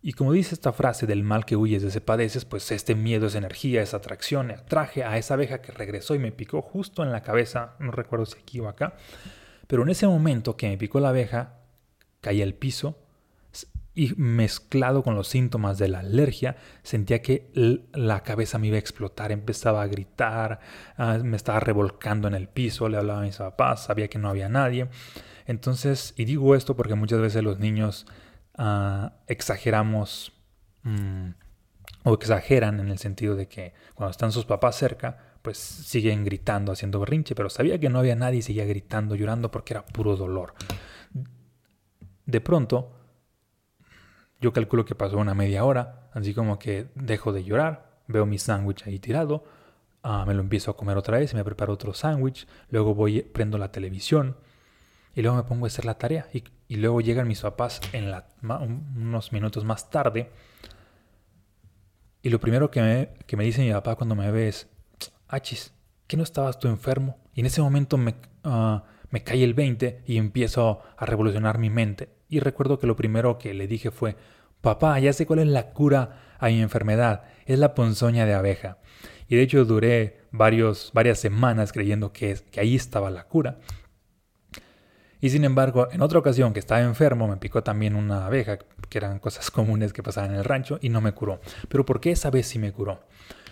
Y 0.01 0.13
como 0.13 0.31
dice 0.31 0.53
esta 0.53 0.73
frase 0.73 1.07
del 1.07 1.23
mal 1.23 1.45
que 1.45 1.55
huyes 1.55 1.81
de 1.81 1.89
ese 1.89 2.01
padeces, 2.01 2.45
pues 2.45 2.71
este 2.71 2.95
miedo 2.95 3.27
es 3.27 3.35
energía, 3.35 3.81
es 3.81 3.93
atracción. 3.93 4.51
Atraje 4.51 5.03
a 5.03 5.17
esa 5.17 5.33
abeja 5.33 5.61
que 5.61 5.71
regresó 5.71 6.15
y 6.15 6.19
me 6.19 6.31
picó 6.31 6.61
justo 6.61 7.03
en 7.03 7.11
la 7.11 7.21
cabeza, 7.21 7.75
no 7.79 7.91
recuerdo 7.91 8.25
si 8.25 8.37
aquí 8.39 8.59
o 8.59 8.69
acá. 8.69 8.95
Pero 9.67 9.83
en 9.83 9.89
ese 9.89 10.07
momento 10.07 10.55
que 10.55 10.69
me 10.69 10.77
picó 10.77 10.99
la 10.99 11.09
abeja, 11.09 11.59
caí 12.21 12.41
al 12.41 12.53
piso, 12.53 12.97
y 13.97 14.13
mezclado 14.15 15.01
con 15.01 15.15
los 15.15 15.27
síntomas 15.27 15.79
de 15.79 15.87
la 15.87 16.01
alergia, 16.01 16.55
sentía 16.83 17.23
que 17.23 17.49
la 17.93 18.21
cabeza 18.21 18.59
me 18.59 18.67
iba 18.67 18.75
a 18.75 18.79
explotar, 18.79 19.31
empezaba 19.31 19.81
a 19.81 19.87
gritar, 19.87 20.59
ah, 20.97 21.17
me 21.23 21.35
estaba 21.35 21.59
revolcando 21.59 22.27
en 22.27 22.35
el 22.35 22.47
piso, 22.47 22.89
le 22.89 22.97
hablaba 22.97 23.21
a 23.21 23.23
mis 23.23 23.37
papás, 23.37 23.85
sabía 23.85 24.07
que 24.07 24.19
no 24.19 24.29
había 24.29 24.49
nadie. 24.49 24.87
Entonces, 25.47 26.13
y 26.15 26.25
digo 26.25 26.53
esto 26.53 26.75
porque 26.75 26.93
muchas 26.93 27.19
veces 27.19 27.43
los 27.43 27.57
niños 27.57 28.05
ah, 28.57 29.13
exageramos 29.27 30.33
mm, 30.83 31.29
o 32.03 32.13
exageran 32.13 32.79
en 32.79 32.89
el 32.89 32.97
sentido 32.97 33.35
de 33.35 33.47
que 33.47 33.73
cuando 33.93 34.11
están 34.11 34.31
sus 34.31 34.45
papás 34.45 34.75
cerca, 34.75 35.17
pues 35.41 35.57
siguen 35.57 36.25
gritando, 36.25 36.71
haciendo 36.71 36.99
berrinche, 36.99 37.35
pero 37.35 37.49
sabía 37.49 37.79
que 37.79 37.89
no 37.89 37.99
había 37.99 38.15
nadie 38.15 38.39
y 38.39 38.41
seguía 38.41 38.65
gritando, 38.65 39.15
llorando 39.15 39.51
porque 39.51 39.73
era 39.73 39.85
puro 39.85 40.15
dolor. 40.15 40.53
De 42.25 42.41
pronto, 42.41 42.91
yo 44.41 44.51
calculo 44.53 44.85
que 44.85 44.95
pasó 44.95 45.17
una 45.17 45.33
media 45.33 45.63
hora, 45.63 46.09
así 46.13 46.33
como 46.33 46.59
que 46.59 46.87
dejo 46.95 47.31
de 47.31 47.43
llorar, 47.43 48.01
veo 48.07 48.25
mi 48.25 48.37
sándwich 48.37 48.85
ahí 48.85 48.99
tirado, 48.99 49.45
ah, 50.03 50.25
me 50.25 50.33
lo 50.33 50.41
empiezo 50.41 50.71
a 50.71 50.77
comer 50.77 50.97
otra 50.97 51.17
vez, 51.17 51.33
me 51.33 51.43
preparo 51.43 51.73
otro 51.73 51.93
sándwich, 51.93 52.47
luego 52.69 52.93
voy, 52.93 53.21
prendo 53.21 53.57
la 53.57 53.71
televisión 53.71 54.37
y 55.17 55.23
luego 55.23 55.35
me 55.35 55.43
pongo 55.43 55.65
a 55.65 55.67
hacer 55.67 55.83
la 55.83 55.97
tarea. 55.97 56.27
Y, 56.31 56.75
luego 56.75 57.01
llegan 57.01 57.27
mis 57.27 57.41
papás 57.41 57.81
en 57.91 58.13
unos 58.43 59.33
minutos 59.33 59.65
más 59.65 59.89
tarde. 59.89 60.29
Y 62.21 62.29
lo 62.29 62.39
primero 62.39 62.69
que 62.69 62.81
me, 62.81 63.09
que 63.25 63.35
me 63.35 63.43
dice 63.43 63.63
mi 63.63 63.71
papá 63.71 63.95
cuando 63.95 64.13
me 64.13 64.29
ve 64.29 64.47
es, 64.47 64.69
achis, 65.27 65.73
¿qué 66.05 66.17
no 66.17 66.23
estabas 66.23 66.59
tú 66.59 66.67
enfermo? 66.67 67.17
Y 67.33 67.39
en 67.39 67.47
ese 67.47 67.63
momento 67.63 67.97
me, 67.97 68.13
uh, 68.43 68.81
me 69.09 69.23
cae 69.23 69.43
el 69.43 69.55
20 69.55 70.03
y 70.05 70.17
empiezo 70.17 70.83
a 70.95 71.05
revolucionar 71.07 71.57
mi 71.57 71.71
mente. 71.71 72.09
Y 72.29 72.39
recuerdo 72.39 72.77
que 72.77 72.85
lo 72.85 72.95
primero 72.95 73.39
que 73.39 73.55
le 73.55 73.67
dije 73.67 73.89
fue, 73.89 74.15
papá, 74.61 74.99
ya 74.99 75.13
sé 75.13 75.25
cuál 75.25 75.39
es 75.39 75.47
la 75.47 75.71
cura 75.71 76.35
a 76.37 76.49
mi 76.49 76.61
enfermedad, 76.61 77.23
es 77.47 77.57
la 77.57 77.73
ponzoña 77.73 78.27
de 78.27 78.35
abeja. 78.35 78.77
Y 79.27 79.35
de 79.35 79.41
hecho 79.41 79.65
duré 79.65 80.19
varios, 80.29 80.91
varias 80.93 81.17
semanas 81.17 81.73
creyendo 81.73 82.13
que, 82.13 82.37
que 82.51 82.59
ahí 82.59 82.75
estaba 82.75 83.09
la 83.09 83.23
cura. 83.23 83.57
Y 85.19 85.29
sin 85.29 85.43
embargo, 85.43 85.87
en 85.91 86.01
otra 86.01 86.19
ocasión 86.19 86.53
que 86.53 86.59
estaba 86.59 86.81
enfermo, 86.81 87.27
me 87.27 87.37
picó 87.37 87.63
también 87.63 87.95
una 87.95 88.25
abeja, 88.25 88.57
que 88.89 88.97
eran 88.97 89.19
cosas 89.19 89.49
comunes 89.51 89.93
que 89.93 90.03
pasaban 90.03 90.31
en 90.31 90.37
el 90.37 90.43
rancho, 90.43 90.79
y 90.81 90.89
no 90.89 91.01
me 91.01 91.13
curó. 91.13 91.39
Pero 91.69 91.85
¿por 91.85 91.99
qué 91.99 92.11
esa 92.11 92.29
vez 92.29 92.47
sí 92.47 92.59
me 92.59 92.71
curó? 92.71 93.01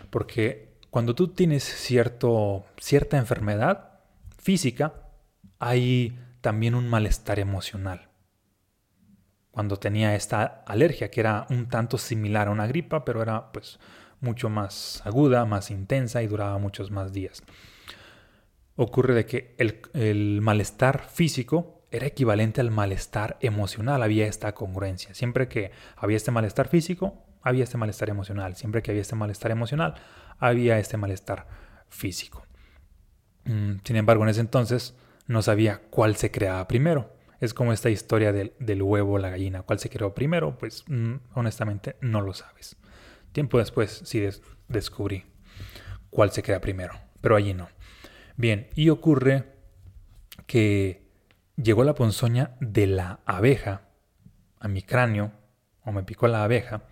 Porque 0.10 0.75
cuando 0.89 1.15
tú 1.15 1.29
tienes 1.29 1.63
cierto, 1.63 2.65
cierta 2.77 3.17
enfermedad 3.17 4.00
física, 4.38 4.93
hay 5.60 6.19
también 6.41 6.75
un 6.75 6.88
malestar 6.88 7.39
emocional 7.39 8.10
cuando 9.55 9.77
tenía 9.77 10.15
esta 10.15 10.65
alergia, 10.67 11.10
que 11.10 11.22
era 11.22 11.48
un 11.50 11.69
tanto 11.69 11.98
similar 11.98 12.50
a 12.50 12.51
una 12.51 12.67
gripa, 12.67 13.05
pero 13.05 13.22
era 13.22 13.53
pues 13.53 13.79
mucho 14.19 14.50
más 14.50 15.01
aguda, 15.05 15.45
más 15.45 15.72
intensa 15.72 16.22
y 16.22 16.27
duraba 16.27 16.57
muchos 16.57 16.91
más 16.91 17.13
días. 17.13 17.41
Ocurre 18.75 19.13
de 19.13 19.25
que 19.25 19.55
el, 19.58 19.82
el 19.94 20.41
malestar 20.41 21.08
físico 21.08 21.88
era 21.91 22.08
equivalente 22.08 22.62
al 22.62 22.72
malestar 22.72 23.38
emocional, 23.39 24.03
había 24.03 24.27
esta 24.27 24.53
congruencia. 24.53 25.13
Siempre 25.13 25.48
que 25.48 25.72
había 25.96 26.17
este 26.17 26.32
malestar 26.32 26.67
físico, 26.67 27.24
había 27.41 27.63
este 27.63 27.77
malestar 27.77 28.10
emocional. 28.10 28.55
Siempre 28.55 28.82
que 28.82 28.91
había 28.91 29.01
este 29.01 29.15
malestar 29.15 29.51
emocional, 29.51 29.96
había 30.39 30.79
este 30.79 30.98
malestar 30.98 31.48
físico. 31.89 32.44
Mm, 33.46 33.75
sin 33.84 33.96
embargo, 33.96 34.24
en 34.24 34.29
ese 34.29 34.41
entonces 34.41 34.98
no 35.27 35.41
sabía 35.41 35.82
cuál 35.89 36.15
se 36.15 36.32
creaba 36.32 36.67
primero. 36.67 37.13
Es 37.39 37.53
como 37.53 37.72
esta 37.72 37.89
historia 37.89 38.32
del, 38.34 38.82
huevo 38.82 39.13
o 39.13 39.17
la 39.20 39.29
gallina. 39.29 39.62
¿Cuál 39.62 39.79
se 39.79 39.89
creó 39.89 40.13
primero? 40.13 40.58
Pues 40.58 40.84
mm, 40.88 41.15
honestamente 41.36 41.98
no 42.01 42.22
lo 42.22 42.34
sabes. 42.34 42.77
Tiempo 43.32 43.60
después 43.60 44.01
sí 44.05 44.24
descubrí 44.67 45.25
cuál 46.10 46.32
se 46.32 46.41
crea 46.41 46.62
primero, 46.62 46.96
pero 47.22 47.36
allí 47.36 47.53
no. 47.53 47.67
Bien, 48.38 48.68
y 48.75 48.89
ocurre 48.89 49.54
que 50.46 51.10
llegó 51.56 51.84
la 51.84 51.96
ponzoña 51.96 52.56
de 52.60 52.88
la 52.88 53.20
abeja 53.25 53.82
a 54.60 54.68
mi 54.68 54.82
cráneo, 54.82 55.32
o 55.84 55.92
me 55.92 56.04
picó 56.04 56.27
la 56.27 56.44
abeja, 56.44 56.84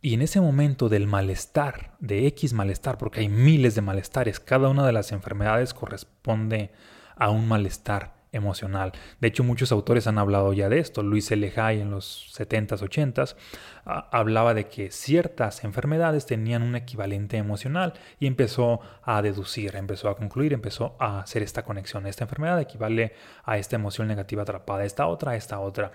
y 0.00 0.14
en 0.14 0.22
ese 0.22 0.40
momento 0.40 0.88
del 0.88 1.06
malestar, 1.06 1.96
de 2.00 2.26
X 2.28 2.52
malestar, 2.52 2.96
porque 2.96 3.20
hay 3.20 3.28
miles 3.28 3.74
de 3.74 3.82
malestares, 3.82 4.40
cada 4.40 4.68
una 4.68 4.86
de 4.86 4.92
las 4.92 5.12
enfermedades 5.12 5.74
corresponde 5.74 6.70
a 7.16 7.30
un 7.30 7.48
malestar 7.48 8.16
emocional. 8.32 8.92
De 9.20 9.28
hecho, 9.28 9.42
muchos 9.42 9.72
autores 9.72 10.06
han 10.06 10.18
hablado 10.18 10.52
ya 10.52 10.68
de 10.68 10.78
esto. 10.78 11.02
Luis 11.02 11.30
L. 11.30 11.52
Hay 11.56 11.80
en 11.80 11.90
los 11.90 12.32
70s, 12.38 12.80
80s 12.80 13.36
hablaba 13.86 14.52
de 14.52 14.66
que 14.66 14.90
ciertas 14.90 15.62
enfermedades 15.62 16.26
tenían 16.26 16.62
un 16.62 16.74
equivalente 16.74 17.36
emocional 17.36 17.94
y 18.18 18.26
empezó 18.26 18.80
a 19.02 19.22
deducir, 19.22 19.76
empezó 19.76 20.08
a 20.08 20.16
concluir, 20.16 20.52
empezó 20.52 20.96
a 20.98 21.20
hacer 21.20 21.42
esta 21.42 21.62
conexión. 21.62 22.06
Esta 22.06 22.24
enfermedad 22.24 22.60
equivale 22.60 23.12
a 23.44 23.58
esta 23.58 23.76
emoción 23.76 24.08
negativa 24.08 24.42
atrapada, 24.42 24.84
esta 24.84 25.06
otra, 25.06 25.36
esta 25.36 25.60
otra. 25.60 25.92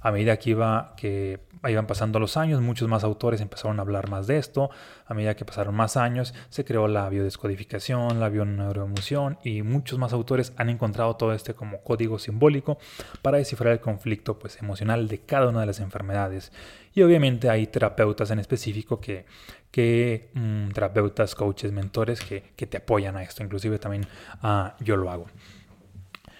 A 0.00 0.12
medida 0.12 0.36
que, 0.38 0.50
iba, 0.50 0.94
que 0.96 1.40
iban 1.68 1.86
pasando 1.86 2.20
los 2.20 2.36
años, 2.36 2.60
muchos 2.60 2.88
más 2.88 3.02
autores 3.02 3.40
empezaron 3.40 3.80
a 3.80 3.82
hablar 3.82 4.08
más 4.08 4.28
de 4.28 4.38
esto. 4.38 4.70
A 5.06 5.14
medida 5.14 5.34
que 5.34 5.44
pasaron 5.44 5.74
más 5.74 5.96
años, 5.96 6.34
se 6.48 6.64
creó 6.64 6.86
la 6.86 7.08
biodescodificación, 7.08 8.20
la 8.20 8.28
bioneuroemoción 8.28 9.38
y 9.42 9.62
muchos 9.62 9.98
más 9.98 10.12
autores 10.12 10.52
han 10.56 10.70
encontrado 10.70 11.16
todo 11.16 11.32
este 11.32 11.54
como 11.54 11.82
código 11.82 12.20
simbólico 12.20 12.78
para 13.20 13.38
descifrar 13.38 13.72
el 13.72 13.80
conflicto 13.80 14.38
pues, 14.38 14.62
emocional 14.62 15.08
de 15.08 15.18
cada 15.18 15.48
una 15.48 15.60
de 15.60 15.66
las 15.66 15.80
enfermedades. 15.80 16.52
Y 16.94 17.02
obviamente 17.02 17.48
hay 17.48 17.66
terapeutas 17.66 18.30
en 18.30 18.38
específico 18.38 19.00
que, 19.00 19.24
que 19.70 20.30
mm, 20.34 20.70
terapeutas, 20.70 21.34
coaches, 21.34 21.72
mentores 21.72 22.20
que, 22.20 22.40
te 22.66 22.76
apoyan 22.76 23.16
a 23.16 23.22
esto. 23.22 23.42
Inclusive 23.42 23.78
también 23.78 24.06
ah, 24.42 24.76
yo 24.80 24.96
lo 24.96 25.10
hago. 25.10 25.26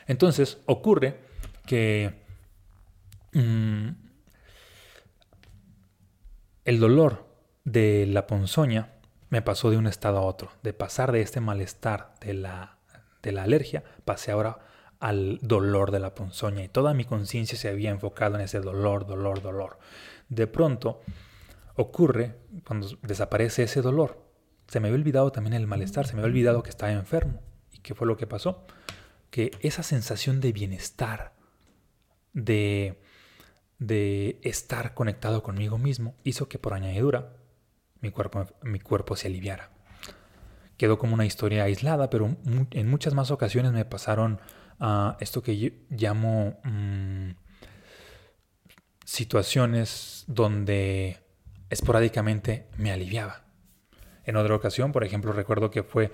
Entonces 0.07 0.59
ocurre 0.67 1.19
que 1.67 2.13
mm, 3.33 3.89
el 6.65 6.81
dolor 6.81 7.27
de 7.65 8.07
la 8.07 8.27
ponzoña 8.27 8.93
me 9.31 9.41
pasó 9.41 9.71
de 9.71 9.79
un 9.79 9.87
estado 9.87 10.19
a 10.19 10.23
otro. 10.23 10.53
De 10.63 10.75
pasar 10.75 11.13
de 11.13 11.23
este 11.23 11.41
malestar 11.41 12.15
de 12.21 12.35
la, 12.35 12.77
de 13.23 13.33
la 13.33 13.45
alergia, 13.45 13.83
pasé 14.05 14.33
ahora 14.33 14.59
al 15.01 15.39
dolor 15.41 15.91
de 15.91 15.99
la 15.99 16.15
ponzoña 16.15 16.63
y 16.63 16.69
toda 16.69 16.95
mi 16.95 17.05
conciencia 17.05 17.59
se 17.59 17.69
había 17.69 17.91
enfocado 17.91 18.37
en 18.37 18.43
ese 18.43 18.61
dolor, 18.61 19.07
dolor, 19.07 19.43
dolor 19.43 19.79
de 20.35 20.47
pronto 20.47 21.01
ocurre 21.77 22.39
cuando 22.67 22.89
desaparece 23.03 23.65
ese 23.65 23.83
dolor. 23.83 24.27
Se 24.67 24.81
me 24.81 24.89
había 24.89 24.99
olvidado 24.99 25.31
también 25.31 25.55
el 25.55 25.67
malestar, 25.67 26.07
se 26.07 26.15
me 26.15 26.21
había 26.21 26.31
olvidado 26.31 26.63
que 26.63 26.71
estaba 26.71 26.93
enfermo. 26.93 27.41
¿Y 27.71 27.79
qué 27.79 27.95
fue 27.95 28.07
lo 28.07 28.17
que 28.17 28.27
pasó? 28.27 28.65
Que 29.31 29.51
esa 29.61 29.83
sensación 29.83 30.41
de 30.41 30.53
bienestar, 30.53 31.35
de, 32.33 33.03
de 33.79 34.41
estar 34.43 34.95
conectado 34.95 35.43
conmigo 35.43 35.77
mismo, 35.77 36.15
hizo 36.25 36.49
que 36.49 36.59
por 36.59 36.73
añadidura 36.73 37.37
mi 38.01 38.11
cuerpo, 38.11 38.47
mi 38.63 38.81
cuerpo 38.81 39.17
se 39.17 39.29
aliviara. 39.29 39.71
Quedó 40.79 40.99
como 40.99 41.15
una 41.15 41.27
historia 41.27 41.65
aislada, 41.65 42.09
pero 42.09 42.37
en 42.71 42.89
muchas 42.89 43.13
más 43.13 43.31
ocasiones 43.31 43.73
me 43.73 43.85
pasaron 43.85 44.41
a 44.81 45.19
esto 45.21 45.43
que 45.43 45.59
yo 45.59 45.69
llamo 45.91 46.59
mm, 46.65 47.31
situaciones 49.13 50.25
donde 50.27 51.19
esporádicamente 51.69 52.67
me 52.79 52.91
aliviaba. 52.93 53.45
En 54.25 54.37
otra 54.37 54.55
ocasión, 54.55 54.91
por 54.91 55.05
ejemplo, 55.05 55.35
recuerdo 55.35 55.71
que 55.71 55.83
fue 55.83 56.13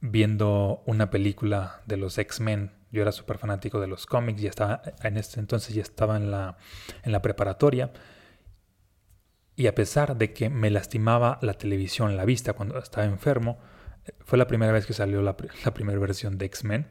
viendo 0.00 0.82
una 0.84 1.08
película 1.08 1.82
de 1.86 1.98
los 1.98 2.18
X-Men. 2.18 2.72
Yo 2.90 3.02
era 3.02 3.12
súper 3.12 3.38
fanático 3.38 3.80
de 3.80 3.86
los 3.86 4.06
cómics 4.06 4.42
y 4.42 4.48
estaba, 4.48 4.82
en 5.04 5.18
este 5.18 5.38
entonces 5.38 5.72
ya 5.72 5.82
estaba 5.82 6.16
en 6.16 6.32
la, 6.32 6.56
en 7.04 7.12
la 7.12 7.22
preparatoria. 7.22 7.92
Y 9.54 9.68
a 9.68 9.76
pesar 9.76 10.16
de 10.16 10.32
que 10.32 10.50
me 10.50 10.70
lastimaba 10.70 11.38
la 11.42 11.54
televisión, 11.54 12.16
la 12.16 12.24
vista 12.24 12.54
cuando 12.54 12.76
estaba 12.76 13.06
enfermo, 13.06 13.60
fue 14.24 14.36
la 14.36 14.48
primera 14.48 14.72
vez 14.72 14.84
que 14.84 14.94
salió 14.94 15.22
la, 15.22 15.36
la 15.64 15.74
primera 15.74 16.00
versión 16.00 16.38
de 16.38 16.46
X-Men. 16.46 16.88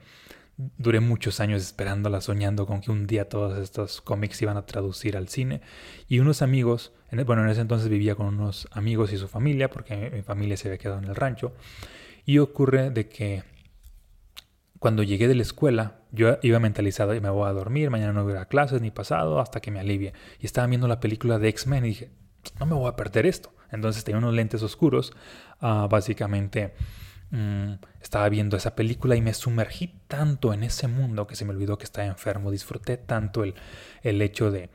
Duré 0.58 1.00
muchos 1.00 1.40
años 1.40 1.62
esperándola, 1.62 2.22
soñando 2.22 2.68
con 2.68 2.82
que 2.82 2.92
un 2.92 3.08
día 3.08 3.30
todos 3.30 3.58
estos 3.58 4.02
cómics 4.02 4.42
iban 4.42 4.58
a 4.58 4.66
traducir 4.66 5.18
al 5.18 5.28
cine. 5.28 5.62
Y 6.08 6.20
unos 6.20 6.42
amigos, 6.42 6.94
bueno, 7.26 7.44
en 7.44 7.50
ese 7.50 7.62
entonces 7.62 7.90
vivía 7.90 8.16
con 8.16 8.28
unos 8.28 8.68
amigos 8.72 9.12
y 9.14 9.18
su 9.18 9.28
familia, 9.28 9.70
porque 9.70 10.12
mi 10.14 10.22
familia 10.22 10.58
se 10.58 10.68
había 10.68 10.78
quedado 10.78 11.00
en 11.00 11.06
el 11.06 11.16
rancho. 11.16 11.54
Y 12.26 12.38
ocurre 12.38 12.92
de 12.92 13.10
que 13.10 13.44
cuando 14.82 15.04
llegué 15.04 15.28
de 15.28 15.36
la 15.36 15.44
escuela, 15.44 16.02
yo 16.12 16.40
iba 16.42 16.60
mentalizado 16.60 17.14
me 17.20 17.30
voy 17.30 17.48
a 17.48 17.54
dormir, 17.54 17.92
mañana 17.92 18.14
no 18.14 18.24
voy 18.24 18.34
a 18.34 18.46
clases 18.46 18.82
ni 18.82 18.90
pasado 18.90 19.40
hasta 19.40 19.60
que 19.60 19.70
me 19.70 19.80
alivie. 19.80 20.14
Y 20.40 20.48
estaba 20.48 20.66
viendo 20.66 20.88
la 20.88 21.00
película 21.00 21.38
de 21.38 21.50
X-Men 21.50 21.86
y 21.86 21.90
dije, 21.90 22.12
no 22.60 22.66
me 22.66 22.74
voy 22.74 22.90
a 22.90 22.96
perder 22.96 23.26
esto. 23.28 23.54
Entonces 23.72 24.04
tenía 24.04 24.18
unos 24.18 24.34
lentes 24.34 24.64
oscuros, 24.64 25.14
uh, 25.62 25.88
básicamente 25.88 26.74
Mm, 27.32 27.76
estaba 28.02 28.28
viendo 28.28 28.58
esa 28.58 28.76
película 28.76 29.16
y 29.16 29.22
me 29.22 29.34
sumergí 29.34 29.94
tanto 30.08 30.54
en 30.54 30.64
ese 30.64 30.88
mundo 30.90 31.28
que 31.28 31.38
se 31.38 31.46
me 31.46 31.52
olvidó 31.52 31.78
que 31.78 31.86
estaba 31.86 32.08
enfermo. 32.08 32.52
Disfruté 32.52 32.98
tanto 32.98 33.44
el, 33.44 33.56
el 34.04 34.22
hecho 34.22 34.52
de, 34.52 34.70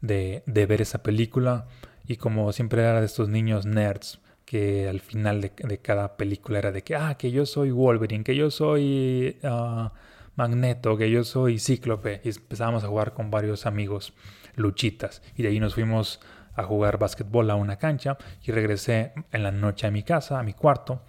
de, 0.00 0.66
ver 0.66 0.80
esa 0.80 1.02
película 1.02 1.66
y 2.06 2.16
como 2.16 2.52
siempre 2.52 2.82
era 2.82 3.00
de 3.00 3.06
estos 3.06 3.28
niños 3.28 3.66
nerds 3.66 4.20
que 4.44 4.88
al 4.88 5.00
final 5.00 5.40
de, 5.40 5.52
de, 5.56 5.78
cada 5.78 6.16
película 6.16 6.58
era 6.60 6.70
de 6.70 6.82
que, 6.84 6.94
ah, 6.94 7.16
que 7.18 7.32
yo 7.32 7.44
soy 7.44 7.72
Wolverine, 7.72 8.22
que 8.22 8.36
yo 8.36 8.52
soy 8.52 9.38
uh, 9.42 9.88
Magneto, 10.36 10.96
que 10.96 11.10
yo 11.10 11.24
soy 11.24 11.58
Cíclope. 11.58 12.20
Y 12.22 12.28
empezábamos 12.28 12.84
a 12.84 12.88
jugar 12.88 13.14
con 13.14 13.32
varios 13.32 13.66
amigos 13.66 14.12
luchitas. 14.54 15.22
Y 15.34 15.42
de 15.42 15.48
ahí 15.48 15.58
nos 15.58 15.74
fuimos 15.74 16.20
a 16.54 16.62
jugar 16.62 16.98
básquetbol 16.98 17.50
a 17.50 17.56
una 17.56 17.76
cancha 17.78 18.16
y 18.44 18.52
regresé 18.52 19.12
en 19.32 19.42
la 19.42 19.50
noche 19.50 19.88
a 19.88 19.90
mi 19.90 20.04
casa, 20.04 20.38
a 20.38 20.44
mi 20.44 20.52
cuarto 20.52 21.02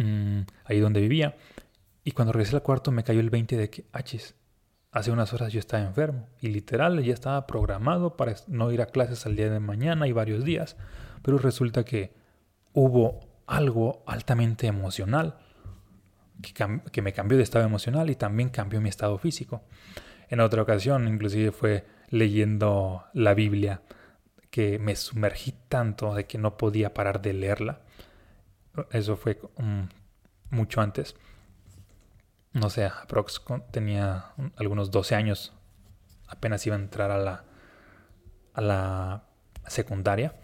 Mm, 0.00 0.46
ahí 0.64 0.80
donde 0.80 1.00
vivía. 1.00 1.36
Y 2.04 2.12
cuando 2.12 2.32
regresé 2.32 2.56
al 2.56 2.62
cuarto 2.62 2.90
me 2.90 3.04
cayó 3.04 3.20
el 3.20 3.28
20 3.28 3.56
de 3.56 3.68
que, 3.68 3.84
achis, 3.92 4.34
hace 4.92 5.10
unas 5.10 5.32
horas 5.34 5.52
yo 5.52 5.60
estaba 5.60 5.84
enfermo. 5.84 6.28
Y 6.40 6.48
literal 6.48 7.02
ya 7.02 7.12
estaba 7.12 7.46
programado 7.46 8.16
para 8.16 8.34
no 8.48 8.72
ir 8.72 8.80
a 8.80 8.86
clases 8.86 9.26
al 9.26 9.36
día 9.36 9.50
de 9.50 9.60
mañana 9.60 10.08
y 10.08 10.12
varios 10.12 10.44
días. 10.44 10.76
Pero 11.22 11.36
resulta 11.36 11.84
que 11.84 12.14
hubo 12.72 13.20
algo 13.46 14.02
altamente 14.06 14.66
emocional 14.66 15.36
que, 16.40 16.80
que 16.90 17.02
me 17.02 17.12
cambió 17.12 17.36
de 17.36 17.44
estado 17.44 17.66
emocional 17.66 18.08
y 18.08 18.14
también 18.14 18.48
cambió 18.48 18.80
mi 18.80 18.88
estado 18.88 19.18
físico. 19.18 19.62
En 20.30 20.40
otra 20.40 20.62
ocasión, 20.62 21.08
inclusive 21.08 21.52
fue 21.52 21.84
leyendo 22.08 23.04
la 23.12 23.34
Biblia 23.34 23.82
que 24.50 24.78
me 24.78 24.96
sumergí 24.96 25.54
tanto 25.68 26.14
de 26.14 26.24
que 26.24 26.38
no 26.38 26.56
podía 26.56 26.94
parar 26.94 27.20
de 27.20 27.34
leerla 27.34 27.82
eso 28.90 29.16
fue 29.16 29.40
mucho 30.50 30.80
antes. 30.80 31.16
No 32.52 32.68
sé, 32.68 32.84
aprox 32.84 33.42
tenía 33.70 34.32
algunos 34.56 34.90
12 34.90 35.14
años. 35.14 35.52
Apenas 36.26 36.66
iba 36.66 36.76
a 36.76 36.78
entrar 36.80 37.10
a 37.10 37.18
la, 37.18 37.44
a 38.54 38.60
la 38.60 39.24
secundaria. 39.66 40.34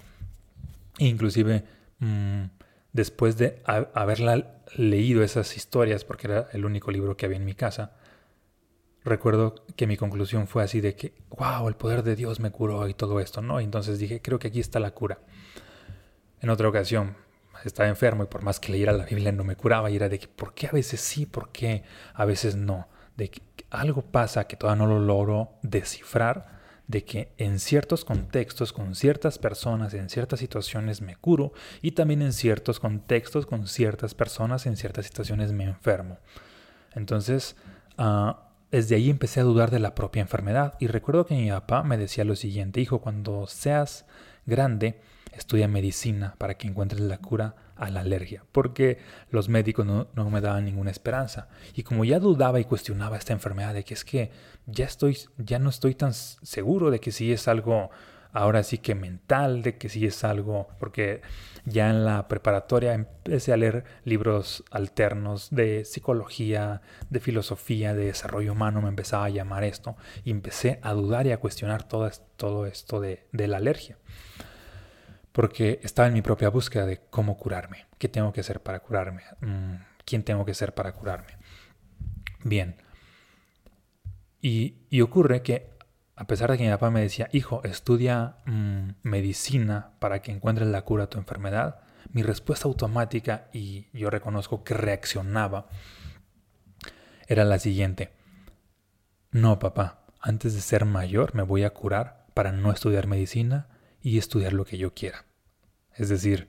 Inclusive 0.99 1.65
mm, 1.99 2.45
después 2.93 3.37
de 3.37 3.63
haberla 3.65 4.63
leído 4.75 5.23
esas 5.23 5.57
historias, 5.57 6.05
porque 6.05 6.29
era 6.29 6.49
el 6.53 6.65
único 6.65 6.91
libro 6.91 7.17
que 7.17 7.27
había 7.27 7.39
en 7.39 7.45
mi 7.45 7.55
casa, 7.55 7.97
recuerdo 9.05 9.55
que 9.77 9.87
mi 9.87 9.97
conclusión 9.97 10.47
fue 10.47 10.63
así 10.63 10.81
de 10.81 10.97
que, 10.97 11.15
wow, 11.31 11.69
el 11.69 11.77
poder 11.77 12.03
de 12.03 12.17
Dios 12.17 12.41
me 12.41 12.51
curó 12.51 12.89
y 12.89 12.95
todo 12.95 13.21
esto, 13.21 13.43
¿no? 13.43 13.61
Entonces 13.61 13.99
dije, 13.99 14.21
creo 14.23 14.39
que 14.39 14.49
aquí 14.49 14.61
está 14.61 14.81
la 14.81 14.93
cura. 14.93 15.21
En 16.41 16.51
otra 16.51 16.69
ocasión, 16.69 17.17
estaba 17.69 17.89
enfermo 17.89 18.23
y 18.23 18.27
por 18.27 18.43
más 18.43 18.61
que 18.61 18.73
leyera 18.73 18.93
la 18.93 19.05
Biblia 19.05 19.33
no 19.33 19.45
me 19.45 19.57
curaba 19.57 19.91
y 19.91 19.97
era 19.97 20.09
de 20.09 20.19
que, 20.19 20.29
¿por 20.29 20.55
qué 20.55 20.67
a 20.67 20.73
veces 20.73 21.01
sí? 21.01 21.27
¿Por 21.27 21.51
qué 21.51 21.83
a 22.15 22.25
veces 22.25 22.57
no? 22.57 22.89
De 23.17 23.31
que 23.31 23.43
algo 23.71 24.03
pasa 24.03 24.47
que 24.47 24.57
todavía 24.57 24.85
no 24.85 24.93
lo 24.93 25.01
logro 25.01 25.55
descifrar, 25.63 26.57
de 26.87 27.05
que 27.05 27.33
en 27.39 27.59
ciertos 27.59 28.05
contextos, 28.05 28.73
con 28.73 28.95
ciertas 28.95 29.39
personas, 29.39 29.95
en 29.95 30.09
ciertas 30.09 30.39
situaciones 30.39 31.01
me 31.01 31.17
curo 31.17 31.53
y 31.83 31.93
también 31.93 32.23
en 32.23 32.33
ciertos 32.33 32.79
contextos, 32.79 33.47
con 33.47 33.67
ciertas 33.67 34.15
personas, 34.15 34.67
en 34.67 34.77
ciertas 34.77 35.07
situaciones 35.07 35.53
me 35.53 35.65
enfermo. 35.65 36.19
Entonces, 36.95 37.57
uh, 37.99 38.35
desde 38.71 38.97
ahí 38.97 39.11
empecé 39.11 39.41
a 39.41 39.45
dudar 39.45 39.71
de 39.71 39.81
la 39.81 39.95
propia 39.95 40.23
enfermedad 40.23 40.75
y 40.79 40.87
recuerdo 40.87 41.27
que 41.27 41.35
mi 41.35 41.51
papá 41.51 41.83
me 41.83 41.99
decía 41.99 42.25
lo 42.25 42.37
siguiente, 42.37 42.81
hijo, 42.81 43.01
cuando 43.01 43.47
seas 43.47 44.07
grande, 44.45 45.01
estudia 45.37 45.69
medicina 45.69 46.35
para 46.39 46.55
que 46.55 46.69
encuentres 46.69 47.01
la 47.01 47.19
cura 47.19 47.55
a 47.77 47.91
la 47.91 48.01
alergia, 48.01 48.45
porque 48.53 48.99
los 49.31 49.49
médicos 49.49 49.87
no, 49.87 50.31
me 50.31 50.41
daban 50.41 50.65
ninguna 50.65 50.91
esperanza. 50.91 51.49
Y 51.75 51.83
como 51.83 52.05
ya 52.05 52.19
dudaba 52.19 52.59
y 52.59 52.65
cuestionaba 52.65 53.17
esta 53.17 53.33
enfermedad 53.33 53.75
de 53.75 53.85
que 53.85 53.95
es 53.95 54.05
que 54.05 54.31
ya 54.67 54.87
estoy, 54.87 55.19
ya 55.37 55.59
no 55.59 55.71
estoy 55.71 55.95
tan 55.95 56.15
seguro 56.15 56.91
de 56.91 57.01
que 57.01 57.13
si 57.13 57.33
es 57.33 57.49
algo 57.49 57.91
ahora 58.33 58.63
sí 58.63 58.79
que 58.79 58.95
mental, 58.95 59.63
de 59.63 59.79
que 59.79 59.89
si 59.89 60.07
es 60.07 60.23
algo, 60.25 60.69
porque 60.79 61.23
ya 61.65 61.89
en 61.89 62.05
la 62.05 62.29
preparatoria 62.29 62.93
empecé 62.93 63.53
a 63.53 63.57
leer 63.57 63.85
libros 64.05 64.63
alternos 64.71 65.49
de 65.51 65.87
psicología, 65.87 66.83
de 67.09 67.21
filosofía, 67.21 67.95
de 67.95 68.07
desarrollo 68.07 68.53
humano, 68.53 68.83
me 68.83 68.89
empezaba 68.89 69.25
a 69.25 69.31
llamar 69.31 69.65
esto, 69.65 69.97
y 70.23 70.33
empecé 70.33 70.81
a 70.83 70.93
dudar 70.93 71.27
y 71.27 71.33
a 71.33 71.39
cuestionar 71.39 71.89
todo, 71.89 72.11
todo 72.37 72.67
esto 72.67 73.01
de 73.01 73.27
la 73.33 73.57
alergia 73.57 73.97
porque 75.37 75.81
estaba 75.83 76.09
en 76.09 76.15
mi 76.15 76.23
propia 76.23 76.49
búsqueda 76.49 76.87
de 76.87 76.99
cómo 77.11 77.37
curarme, 77.37 77.85
qué 77.99 78.09
tengo 78.09 78.33
que 78.33 78.41
hacer 78.41 78.63
para 78.63 78.81
curarme, 78.81 79.21
mm, 79.43 79.75
quién 80.07 80.23
tengo 80.23 80.47
que 80.47 80.55
ser 80.55 80.75
para 80.75 80.93
curarme. 80.93 81.37
Bien. 82.43 82.77
Y, 84.41 84.79
ocurre 85.03 85.43
que, 85.43 85.77
a 86.15 86.27
pesar 86.27 86.51
de 86.51 86.57
que 86.57 86.65
mi 86.65 86.71
papá 86.71 86.91
me 86.91 87.03
decía, 87.03 87.29
hijo, 87.33 87.61
estudia 87.65 88.37
mm, 88.47 88.93
medicina 89.03 89.91
para 89.99 90.23
que 90.23 90.33
encuentres 90.33 90.69
la 90.69 90.81
cura 90.87 91.05
a 91.05 91.11
tu 91.11 91.19
enfermedad, 91.19 91.81
mi 92.13 92.23
respuesta 92.23 92.67
automática, 92.67 93.51
y 93.53 93.89
yo 93.93 94.09
reconozco 94.09 94.65
que 94.65 94.73
reaccionaba, 94.73 95.69
era 97.27 97.45
la 97.45 97.59
siguiente. 97.59 98.15
No, 99.33 99.59
papá, 99.59 100.07
antes 100.19 100.55
de 100.55 100.63
ser 100.63 100.87
mayor 100.87 101.35
me 101.35 101.43
voy 101.43 101.65
a 101.65 101.75
curar 101.75 102.25
para 102.33 102.53
no 102.53 102.73
estudiar 102.73 103.07
medicina 103.07 103.69
y 104.03 104.19
estudiar 104.19 104.53
lo 104.53 104.65
que 104.65 104.79
yo 104.79 104.95
quiera. 104.95 105.25
Es 105.95 106.09
decir, 106.09 106.49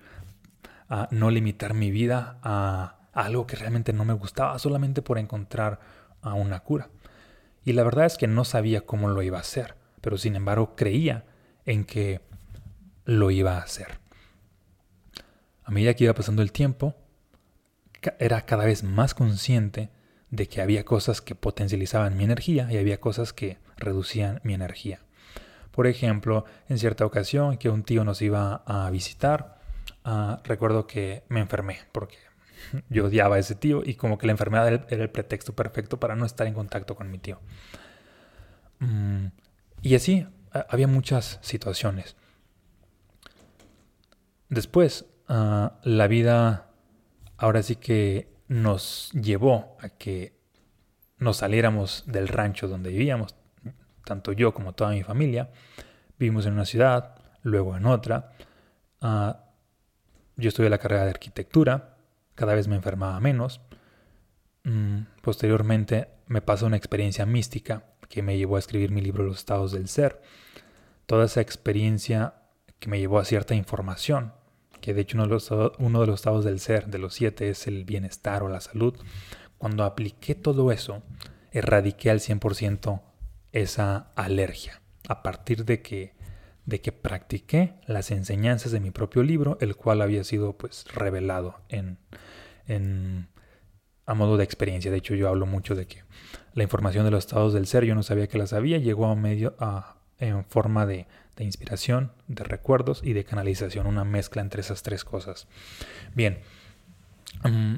no 1.12 1.32
limitar 1.32 1.74
mi 1.74 1.92
vida 1.92 2.40
a, 2.44 3.10
algo 3.14 3.48
que 3.48 3.56
realmente 3.56 3.94
no 3.94 4.06
me 4.06 4.14
gustaba 4.14 4.60
solamente 4.60 5.02
por 5.02 5.18
encontrar 5.18 5.80
a 6.22 6.34
una 6.34 6.60
cura. 6.60 6.90
Y 7.66 7.74
la 7.74 7.84
verdad 7.84 8.06
es 8.06 8.18
que 8.18 8.28
no 8.28 8.46
sabía 8.46 8.82
cómo 8.82 9.10
lo 9.10 9.22
iba 9.22 9.38
a 9.38 9.42
hacer, 9.42 9.76
pero 10.02 10.18
sin 10.18 10.36
embargo 10.36 10.76
creía 10.76 11.26
en 11.66 11.84
que 11.84 12.22
lo 13.06 13.32
iba 13.32 13.58
a 13.58 13.62
hacer. 13.62 14.00
A 15.64 15.72
medida 15.72 15.94
que 15.96 16.06
iba 16.06 16.14
pasando 16.14 16.42
el 16.42 16.52
tiempo, 16.52 16.96
era 18.20 18.46
cada 18.46 18.66
vez 18.66 18.84
más 18.84 19.14
consciente 19.14 19.90
de 20.30 20.48
que 20.48 20.62
había 20.62 20.86
cosas 20.86 21.22
que 21.22 21.36
potencializaban 21.36 22.16
mi 22.16 22.24
energía 22.24 22.72
y 22.72 22.78
había 22.78 23.00
cosas 23.00 23.34
que 23.34 23.58
reducían 23.78 24.40
mi 24.44 24.54
energía. 24.54 25.00
Por 25.78 25.86
ejemplo, 25.86 26.44
en 26.70 26.80
cierta 26.80 27.06
ocasión 27.06 27.58
que 27.58 27.70
un 27.70 27.84
tío 27.84 28.04
nos 28.04 28.24
iba 28.24 28.64
a 28.66 28.90
visitar, 28.90 29.60
ah, 30.04 30.42
recuerdo 30.44 30.88
que 30.88 31.24
me 31.30 31.40
enfermé 31.40 31.78
porque 31.92 32.18
yo 32.90 33.06
odiaba 33.06 33.36
a 33.36 33.40
ese 33.40 33.54
tío 33.54 33.84
y 33.86 33.94
como 33.94 34.18
que 34.18 34.26
la 34.26 34.32
enfermedad 34.32 34.68
era 34.68 35.04
el 35.04 35.12
pretexto 35.12 35.54
perfecto 35.54 36.00
para 36.00 36.16
no 36.16 36.26
estar 36.26 36.48
en 36.48 36.56
contacto 36.56 36.96
con 36.96 37.12
mi 37.12 37.20
tío. 37.20 37.40
Mm, 38.80 39.28
y 39.84 39.94
así 39.94 40.26
había 40.52 40.88
muchas 40.88 41.38
situaciones. 41.44 42.16
Después, 44.50 45.06
ah, 45.28 45.80
la 45.84 46.08
vida 46.08 46.72
ahora 47.38 47.62
sí 47.62 47.76
que 47.76 48.34
nos 48.48 49.12
llevó 49.12 49.78
a 49.80 49.90
que 49.90 50.42
nos 51.20 51.38
saliéramos 51.38 52.04
del 52.08 52.30
rancho 52.30 52.68
donde 52.68 52.90
vivíamos, 52.90 53.36
tanto 54.08 54.32
yo 54.32 54.54
como 54.54 54.74
toda 54.74 54.92
mi 54.92 55.04
familia. 55.04 55.52
Vivimos 56.18 56.46
en 56.46 56.54
una 56.54 56.66
ciudad, 56.66 57.16
luego 57.44 57.76
en 57.76 57.86
otra. 57.86 58.32
Uh, 59.02 59.34
yo 60.38 60.50
estudié 60.50 60.70
la 60.70 60.78
carrera 60.78 61.04
de 61.04 61.12
arquitectura, 61.12 61.98
cada 62.36 62.56
vez 62.56 62.68
me 62.68 62.76
enfermaba 62.76 63.20
menos. 63.20 63.62
Mm, 64.64 65.02
posteriormente 65.22 66.08
me 66.28 66.42
pasó 66.42 66.66
una 66.66 66.78
experiencia 66.78 67.26
mística 67.26 67.84
que 68.10 68.22
me 68.22 68.38
llevó 68.38 68.56
a 68.56 68.60
escribir 68.60 68.92
mi 68.92 69.02
libro 69.02 69.24
Los 69.24 69.38
estados 69.38 69.72
del 69.72 69.88
ser. 69.88 70.22
Toda 71.06 71.26
esa 71.26 71.42
experiencia 71.42 72.36
que 72.80 72.90
me 72.90 73.00
llevó 73.00 73.20
a 73.20 73.26
cierta 73.26 73.56
información 73.56 74.34
que 74.82 74.94
de 74.94 75.02
hecho 75.02 75.18
uno 75.18 75.26
de, 75.26 75.30
los, 75.32 75.52
uno 75.80 76.02
de 76.02 76.08
los 76.08 76.16
estados 76.16 76.46
del 76.46 76.60
ser, 76.60 76.88
de 76.88 76.98
los 76.98 77.14
siete, 77.14 77.50
es 77.50 77.68
el 77.68 77.86
bienestar 77.86 78.44
o 78.44 78.50
la 78.50 78.62
salud, 78.62 78.96
cuando 79.58 79.84
apliqué 79.84 80.36
todo 80.36 80.72
eso, 80.72 81.04
erradiqué 81.52 82.12
al 82.12 82.20
100% 82.20 83.02
esa 83.62 84.12
alergia. 84.16 84.82
A 85.08 85.24
partir 85.24 85.66
de 85.66 85.82
que, 85.82 86.14
de 86.66 86.82
que 86.82 86.92
practiqué 86.92 87.76
las 87.86 88.12
enseñanzas 88.12 88.72
de 88.72 88.80
mi 88.80 88.92
propio 88.92 89.24
libro, 89.24 89.58
el 89.62 89.76
cual 89.76 90.02
había 90.02 90.24
sido 90.24 90.58
pues 90.58 90.86
revelado 90.94 91.62
en, 91.70 91.98
en, 92.68 93.30
a 94.06 94.14
modo 94.14 94.38
de 94.38 94.44
experiencia. 94.44 94.92
De 94.92 94.98
hecho, 94.98 95.16
yo 95.16 95.30
hablo 95.30 95.46
mucho 95.46 95.76
de 95.76 95.88
que 95.88 96.04
la 96.54 96.64
información 96.64 97.06
de 97.06 97.12
los 97.12 97.26
estados 97.26 97.54
del 97.54 97.68
ser 97.68 97.86
yo 97.86 97.96
no 97.96 98.04
sabía 98.04 98.28
que 98.28 98.38
la 98.38 98.48
sabía, 98.48 98.78
llegó 98.80 99.08
a 99.08 99.16
medio 99.16 99.56
a, 99.60 99.98
en 100.20 100.44
forma 100.46 100.86
de, 100.86 101.08
de 101.36 101.44
inspiración, 101.44 102.12
de 102.28 102.44
recuerdos 102.44 103.02
y 103.04 103.14
de 103.14 103.24
canalización, 103.24 103.88
una 103.88 104.04
mezcla 104.04 104.42
entre 104.42 104.62
esas 104.62 104.84
tres 104.84 105.04
cosas. 105.06 105.48
Bien. 106.16 106.40
Mm, 107.44 107.76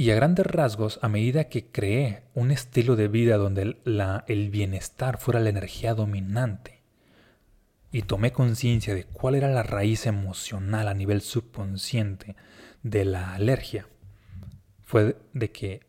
y 0.00 0.10
a 0.12 0.14
grandes 0.14 0.46
rasgos, 0.46 0.98
a 1.02 1.10
medida 1.10 1.50
que 1.50 1.66
creé 1.66 2.22
un 2.32 2.50
estilo 2.50 2.96
de 2.96 3.06
vida 3.06 3.36
donde 3.36 3.60
el, 3.60 3.80
la, 3.84 4.24
el 4.28 4.48
bienestar 4.48 5.18
fuera 5.18 5.40
la 5.40 5.50
energía 5.50 5.92
dominante 5.92 6.80
y 7.92 8.00
tomé 8.00 8.32
conciencia 8.32 8.94
de 8.94 9.04
cuál 9.04 9.34
era 9.34 9.50
la 9.50 9.62
raíz 9.62 10.06
emocional 10.06 10.88
a 10.88 10.94
nivel 10.94 11.20
subconsciente 11.20 12.34
de 12.82 13.04
la 13.04 13.34
alergia, 13.34 13.88
fue 14.84 15.18
de 15.34 15.52
que 15.52 15.80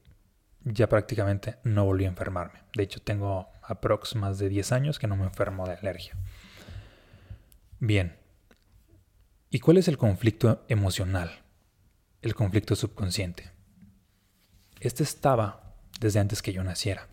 ya 0.66 0.90
prácticamente 0.90 1.56
no 1.64 1.86
volví 1.86 2.04
a 2.04 2.10
enfermarme. 2.10 2.60
De 2.76 2.84
hecho, 2.84 3.02
tengo 3.02 3.48
aprox 3.64 4.18
más 4.18 4.40
de 4.40 4.50
10 4.50 4.74
años 4.74 5.00
que 5.00 5.08
no 5.08 5.16
me 5.16 5.24
enfermo 5.24 5.66
de 5.66 5.76
alergia. 5.76 6.18
Bien. 7.80 8.18
¿Y 9.50 9.60
cuál 9.60 9.78
es 9.78 9.88
el 9.88 9.98
conflicto 9.98 10.66
emocional? 10.68 11.44
El 12.22 12.36
conflicto 12.36 12.76
subconsciente. 12.76 13.51
Este 14.82 15.04
estaba 15.04 15.76
desde 16.00 16.20
antes 16.20 16.42
que 16.42 16.54
yo 16.54 16.64
naciera. 16.64 17.08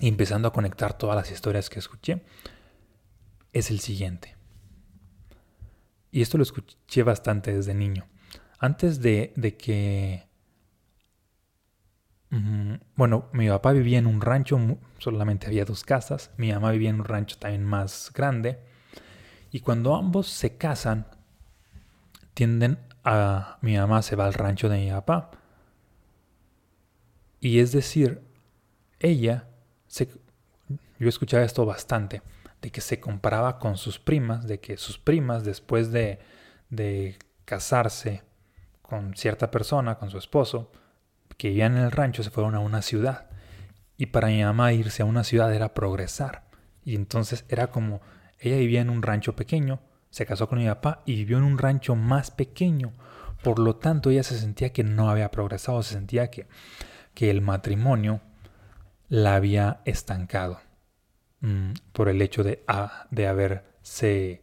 Y 0.00 0.08
empezando 0.08 0.48
a 0.48 0.52
conectar 0.52 0.96
todas 0.96 1.14
las 1.14 1.30
historias 1.30 1.68
que 1.68 1.78
escuché, 1.78 2.24
es 3.52 3.70
el 3.70 3.80
siguiente. 3.80 4.36
Y 6.10 6.22
esto 6.22 6.38
lo 6.38 6.42
escuché 6.42 7.02
bastante 7.02 7.54
desde 7.54 7.74
niño. 7.74 8.06
Antes 8.58 9.02
de, 9.02 9.34
de 9.36 9.56
que... 9.58 10.26
bueno, 12.94 13.28
mi 13.32 13.48
papá 13.48 13.72
vivía 13.72 13.98
en 13.98 14.06
un 14.06 14.22
rancho, 14.22 14.58
solamente 14.98 15.48
había 15.48 15.66
dos 15.66 15.84
casas. 15.84 16.30
Mi 16.38 16.52
mamá 16.52 16.70
vivía 16.70 16.88
en 16.88 17.00
un 17.00 17.04
rancho 17.04 17.36
también 17.38 17.64
más 17.64 18.10
grande. 18.14 18.60
Y 19.50 19.60
cuando 19.60 19.94
ambos 19.94 20.28
se 20.28 20.56
casan, 20.56 21.06
tienden 22.32 22.78
a... 23.04 23.58
Mi 23.60 23.76
mamá 23.76 24.00
se 24.00 24.16
va 24.16 24.24
al 24.24 24.32
rancho 24.32 24.70
de 24.70 24.78
mi 24.78 24.90
papá 24.90 25.42
y 27.46 27.60
es 27.60 27.70
decir, 27.70 28.22
ella, 28.98 29.46
se, 29.86 30.08
yo 30.98 31.08
escuchaba 31.08 31.44
esto 31.44 31.64
bastante, 31.64 32.22
de 32.60 32.72
que 32.72 32.80
se 32.80 32.98
comparaba 32.98 33.60
con 33.60 33.76
sus 33.76 34.00
primas, 34.00 34.48
de 34.48 34.58
que 34.58 34.76
sus 34.76 34.98
primas 34.98 35.44
después 35.44 35.92
de, 35.92 36.18
de 36.70 37.16
casarse 37.44 38.24
con 38.82 39.14
cierta 39.14 39.52
persona, 39.52 39.94
con 39.94 40.10
su 40.10 40.18
esposo, 40.18 40.72
que 41.36 41.50
vivían 41.50 41.76
en 41.76 41.84
el 41.84 41.92
rancho, 41.92 42.24
se 42.24 42.30
fueron 42.30 42.56
a 42.56 42.58
una 42.58 42.82
ciudad. 42.82 43.30
Y 43.96 44.06
para 44.06 44.26
mi 44.26 44.42
mamá 44.42 44.72
irse 44.72 45.02
a 45.02 45.06
una 45.06 45.22
ciudad 45.22 45.54
era 45.54 45.72
progresar. 45.72 46.48
Y 46.84 46.96
entonces 46.96 47.44
era 47.48 47.68
como, 47.68 48.00
ella 48.40 48.56
vivía 48.56 48.80
en 48.80 48.90
un 48.90 49.02
rancho 49.02 49.36
pequeño, 49.36 49.78
se 50.10 50.26
casó 50.26 50.48
con 50.48 50.58
mi 50.58 50.66
papá 50.66 51.04
y 51.06 51.14
vivió 51.14 51.38
en 51.38 51.44
un 51.44 51.58
rancho 51.58 51.94
más 51.94 52.32
pequeño. 52.32 52.92
Por 53.44 53.60
lo 53.60 53.76
tanto, 53.76 54.10
ella 54.10 54.24
se 54.24 54.36
sentía 54.36 54.72
que 54.72 54.82
no 54.82 55.08
había 55.10 55.30
progresado, 55.30 55.80
se 55.84 55.94
sentía 55.94 56.28
que 56.28 56.48
que 57.16 57.30
el 57.30 57.40
matrimonio 57.40 58.20
la 59.08 59.36
había 59.36 59.80
estancado 59.86 60.60
mm, 61.40 61.70
por 61.92 62.10
el 62.10 62.20
hecho 62.20 62.44
de, 62.44 62.62
ah, 62.68 63.06
de, 63.10 63.26
haberse, 63.26 64.42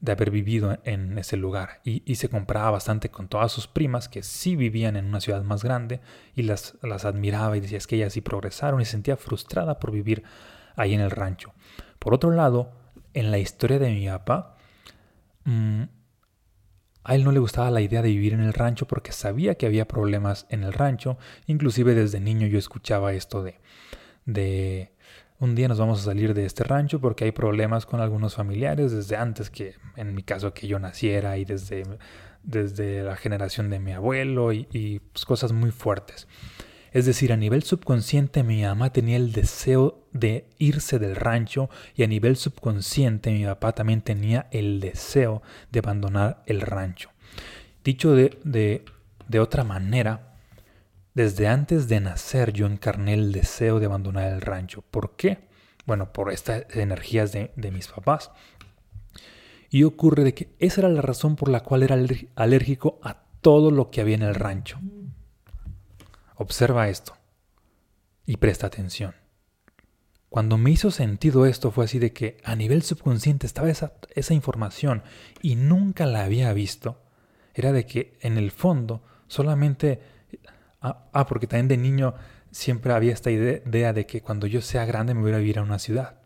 de 0.00 0.12
haber 0.12 0.30
vivido 0.30 0.78
en 0.84 1.18
ese 1.18 1.36
lugar. 1.36 1.80
Y, 1.84 2.14
se 2.14 2.28
comparaba 2.28 2.70
bastante 2.70 3.10
con 3.10 3.26
todas 3.26 3.50
sus 3.50 3.66
primas 3.66 4.08
que 4.08 4.22
sí 4.22 4.54
vivían 4.54 4.94
en 4.94 5.06
una 5.06 5.20
ciudad 5.20 5.42
más 5.42 5.64
grande 5.64 6.00
y 6.36 6.42
las, 6.42 6.78
las 6.80 7.04
admiraba 7.04 7.56
y 7.56 7.60
decía 7.60 7.78
es 7.78 7.88
que 7.88 7.96
ellas 7.96 8.12
sí 8.12 8.20
progresaron 8.20 8.80
y 8.80 8.84
se 8.84 8.92
sentía 8.92 9.16
frustrada 9.16 9.80
por 9.80 9.90
vivir 9.90 10.22
ahí 10.76 10.94
en 10.94 11.00
el 11.00 11.10
rancho. 11.10 11.52
Por 11.98 12.14
otro 12.14 12.30
lado, 12.30 12.70
en 13.14 13.32
la 13.32 13.38
historia 13.38 13.80
de 13.80 13.90
mi 13.90 14.06
papá, 14.06 14.54
mm, 15.42 15.82
a 17.04 17.14
él 17.14 17.24
no 17.24 17.32
le 17.32 17.38
gustaba 17.38 17.70
la 17.70 17.80
idea 17.80 18.02
de 18.02 18.08
vivir 18.08 18.32
en 18.32 18.40
el 18.40 18.52
rancho 18.52 18.86
porque 18.86 19.12
sabía 19.12 19.56
que 19.56 19.66
había 19.66 19.88
problemas 19.88 20.46
en 20.50 20.62
el 20.64 20.72
rancho. 20.72 21.18
Inclusive 21.46 21.94
desde 21.94 22.20
niño 22.20 22.46
yo 22.46 22.58
escuchaba 22.58 23.12
esto 23.12 23.42
de, 23.42 23.60
de 24.24 24.92
un 25.42 25.56
día 25.56 25.66
nos 25.66 25.78
vamos 25.78 26.00
a 26.00 26.04
salir 26.04 26.34
de 26.34 26.46
este 26.46 26.62
rancho 26.62 27.00
porque 27.00 27.24
hay 27.24 27.32
problemas 27.32 27.84
con 27.84 28.00
algunos 28.00 28.36
familiares 28.36 28.92
desde 28.92 29.16
antes 29.16 29.50
que, 29.50 29.74
en 29.96 30.14
mi 30.14 30.22
caso, 30.22 30.54
que 30.54 30.68
yo 30.68 30.78
naciera 30.78 31.36
y 31.36 31.44
desde, 31.44 31.82
desde 32.44 33.02
la 33.02 33.16
generación 33.16 33.68
de 33.68 33.80
mi 33.80 33.92
abuelo 33.92 34.52
y, 34.52 35.00
pues, 35.12 35.24
cosas 35.24 35.50
muy 35.50 35.72
fuertes. 35.72 36.28
Es 36.92 37.06
decir, 37.06 37.32
a 37.32 37.36
nivel 37.36 37.62
subconsciente 37.62 38.42
mi 38.42 38.62
mamá 38.62 38.92
tenía 38.92 39.16
el 39.16 39.32
deseo 39.32 40.04
de 40.12 40.46
irse 40.58 40.98
del 40.98 41.16
rancho 41.16 41.70
y 41.96 42.02
a 42.02 42.06
nivel 42.06 42.36
subconsciente 42.36 43.32
mi 43.32 43.44
papá 43.44 43.72
también 43.72 44.02
tenía 44.02 44.46
el 44.50 44.80
deseo 44.80 45.42
de 45.70 45.78
abandonar 45.78 46.42
el 46.46 46.60
rancho. 46.60 47.10
Dicho 47.82 48.14
de, 48.14 48.38
de, 48.44 49.40
otra 49.40 49.64
manera, 49.64 50.36
desde 51.14 51.48
antes 51.48 51.88
de 51.88 52.00
nacer 52.00 52.52
yo 52.52 52.66
encarné 52.66 53.14
el 53.14 53.32
deseo 53.32 53.80
de 53.80 53.86
abandonar 53.86 54.30
el 54.30 54.42
rancho. 54.42 54.82
¿Por 54.82 55.16
qué? 55.16 55.38
Bueno, 55.86 56.12
por 56.12 56.30
estas 56.30 56.66
energías 56.74 57.32
de, 57.32 57.52
de 57.56 57.70
mis 57.70 57.88
papás. 57.88 58.30
Y 59.70 59.84
ocurre 59.84 60.24
de 60.24 60.34
que 60.34 60.54
esa 60.58 60.82
era 60.82 60.90
la 60.90 61.00
razón 61.00 61.36
por 61.36 61.48
la 61.48 61.60
cual 61.60 61.82
era 61.82 61.96
alérgico 62.36 63.00
a 63.02 63.22
todo 63.40 63.70
lo 63.70 63.90
que 63.90 64.02
había 64.02 64.16
en 64.16 64.22
el 64.22 64.34
rancho. 64.34 64.78
Observa 66.42 66.88
esto 66.88 67.16
y 68.26 68.36
presta 68.36 68.66
atención. 68.66 69.14
Cuando 70.28 70.58
me 70.58 70.72
hizo 70.72 70.90
sentido 70.90 71.46
esto 71.46 71.70
fue 71.70 71.84
así 71.84 72.00
de 72.00 72.12
que 72.12 72.38
a 72.42 72.56
nivel 72.56 72.82
subconsciente 72.82 73.46
estaba 73.46 73.70
esa, 73.70 73.92
esa 74.16 74.34
información 74.34 75.04
y 75.40 75.54
nunca 75.54 76.04
la 76.04 76.24
había 76.24 76.52
visto. 76.52 77.00
Era 77.54 77.70
de 77.70 77.86
que 77.86 78.18
en 78.22 78.38
el 78.38 78.50
fondo 78.50 79.04
solamente... 79.28 80.00
Ah, 80.80 81.04
ah 81.12 81.26
porque 81.26 81.46
también 81.46 81.68
de 81.68 81.76
niño 81.76 82.14
siempre 82.50 82.92
había 82.92 83.12
esta 83.12 83.30
idea 83.30 83.92
de 83.92 84.04
que 84.06 84.20
cuando 84.20 84.48
yo 84.48 84.62
sea 84.62 84.84
grande 84.84 85.14
me 85.14 85.20
voy 85.20 85.34
a 85.34 85.38
vivir 85.38 85.60
a 85.60 85.62
una 85.62 85.78
ciudad. 85.78 86.22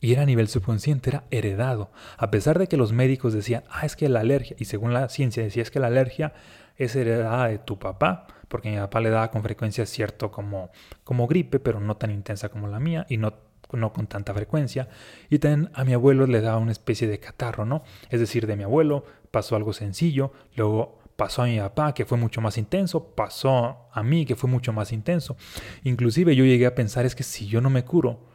Y 0.00 0.14
era 0.14 0.22
a 0.22 0.26
nivel 0.26 0.48
subconsciente, 0.48 1.10
era 1.10 1.24
heredado. 1.30 1.92
A 2.16 2.30
pesar 2.30 2.58
de 2.58 2.66
que 2.66 2.78
los 2.78 2.94
médicos 2.94 3.34
decían, 3.34 3.64
ah, 3.68 3.84
es 3.84 3.94
que 3.94 4.08
la 4.08 4.20
alergia, 4.20 4.56
y 4.58 4.64
según 4.64 4.94
la 4.94 5.10
ciencia 5.10 5.42
decía, 5.42 5.62
es 5.62 5.70
que 5.70 5.80
la 5.80 5.88
alergia 5.88 6.32
es 6.76 6.96
heredada 6.96 7.48
de 7.48 7.58
tu 7.58 7.78
papá, 7.78 8.26
porque 8.50 8.68
mi 8.68 8.76
papá 8.78 9.00
le 9.00 9.10
daba 9.10 9.30
con 9.30 9.44
frecuencia 9.44 9.86
cierto 9.86 10.32
como, 10.32 10.70
como 11.04 11.28
gripe, 11.28 11.60
pero 11.60 11.78
no 11.78 11.96
tan 11.96 12.10
intensa 12.10 12.48
como 12.48 12.66
la 12.66 12.80
mía 12.80 13.06
y 13.08 13.16
no, 13.16 13.32
no 13.72 13.92
con 13.92 14.08
tanta 14.08 14.34
frecuencia. 14.34 14.88
Y 15.30 15.38
también 15.38 15.70
a 15.72 15.84
mi 15.84 15.94
abuelo 15.94 16.26
le 16.26 16.40
daba 16.40 16.58
una 16.58 16.72
especie 16.72 17.06
de 17.06 17.20
catarro, 17.20 17.64
¿no? 17.64 17.84
Es 18.10 18.18
decir, 18.18 18.48
de 18.48 18.56
mi 18.56 18.64
abuelo 18.64 19.04
pasó 19.30 19.54
algo 19.54 19.72
sencillo, 19.72 20.32
luego 20.56 20.98
pasó 21.14 21.42
a 21.42 21.46
mi 21.46 21.60
papá, 21.60 21.94
que 21.94 22.04
fue 22.04 22.18
mucho 22.18 22.40
más 22.40 22.58
intenso, 22.58 23.14
pasó 23.14 23.88
a 23.92 24.02
mí, 24.02 24.26
que 24.26 24.34
fue 24.34 24.50
mucho 24.50 24.72
más 24.72 24.90
intenso. 24.90 25.36
Inclusive 25.84 26.34
yo 26.34 26.44
llegué 26.44 26.66
a 26.66 26.74
pensar, 26.74 27.06
es 27.06 27.14
que 27.14 27.22
si 27.22 27.46
yo 27.46 27.60
no 27.60 27.70
me 27.70 27.84
curo, 27.84 28.26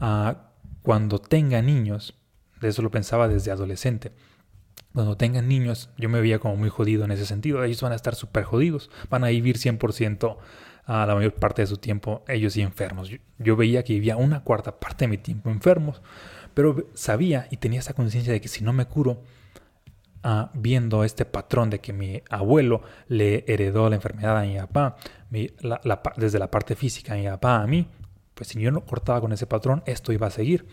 ah, 0.00 0.52
cuando 0.80 1.18
tenga 1.18 1.60
niños, 1.60 2.18
de 2.62 2.68
eso 2.68 2.80
lo 2.80 2.90
pensaba 2.90 3.28
desde 3.28 3.50
adolescente, 3.50 4.12
cuando 4.94 5.16
tengan 5.16 5.48
niños, 5.48 5.90
yo 5.96 6.08
me 6.08 6.20
veía 6.20 6.38
como 6.38 6.56
muy 6.56 6.70
jodido 6.70 7.04
en 7.04 7.12
ese 7.12 7.26
sentido. 7.26 7.62
Ellos 7.62 7.80
van 7.82 7.92
a 7.92 7.96
estar 7.96 8.14
súper 8.14 8.44
jodidos. 8.44 8.90
Van 9.10 9.24
a 9.24 9.28
vivir 9.28 9.56
100% 9.56 10.36
a 10.86 11.06
la 11.06 11.14
mayor 11.14 11.34
parte 11.34 11.62
de 11.62 11.66
su 11.66 11.76
tiempo 11.76 12.24
ellos 12.26 12.56
y 12.56 12.62
enfermos. 12.62 13.10
Yo, 13.38 13.56
veía 13.56 13.84
que 13.84 13.92
vivía 13.92 14.16
una 14.16 14.42
cuarta 14.42 14.80
parte 14.80 15.04
de 15.04 15.08
mi 15.08 15.18
tiempo 15.18 15.50
enfermos. 15.50 16.02
Pero 16.54 16.88
sabía 16.94 17.46
y 17.50 17.58
tenía 17.58 17.80
esa 17.80 17.94
conciencia 17.94 18.32
de 18.32 18.40
que 18.40 18.48
si 18.48 18.64
no 18.64 18.72
me 18.72 18.86
curo, 18.86 19.22
ah, 20.22 20.50
viendo 20.54 21.04
este 21.04 21.24
patrón 21.24 21.70
de 21.70 21.80
que 21.80 21.92
mi 21.92 22.22
abuelo 22.30 22.82
le 23.06 23.44
heredó 23.46 23.88
la 23.90 23.96
enfermedad 23.96 24.38
a 24.38 24.42
mi 24.42 24.56
papá, 24.56 24.96
desde 26.16 26.38
la 26.38 26.50
parte 26.50 26.74
física 26.74 27.12
a 27.12 27.16
mi 27.16 27.26
papá 27.26 27.62
a 27.62 27.66
mí, 27.66 27.86
pues 28.34 28.48
si 28.48 28.60
yo 28.60 28.70
no 28.70 28.84
cortaba 28.84 29.20
con 29.20 29.32
ese 29.32 29.46
patrón, 29.46 29.82
esto 29.86 30.12
iba 30.12 30.26
a 30.26 30.30
seguir. 30.30 30.66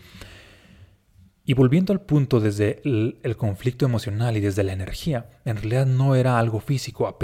Y 1.48 1.54
volviendo 1.54 1.92
al 1.92 2.00
punto 2.00 2.40
desde 2.40 2.82
el, 2.84 3.36
conflicto 3.36 3.86
emocional 3.86 4.36
y 4.36 4.40
desde 4.40 4.64
la 4.64 4.72
energía, 4.72 5.30
en 5.44 5.56
realidad 5.56 5.86
no 5.86 6.16
era 6.16 6.40
algo 6.40 6.58
físico 6.58 7.16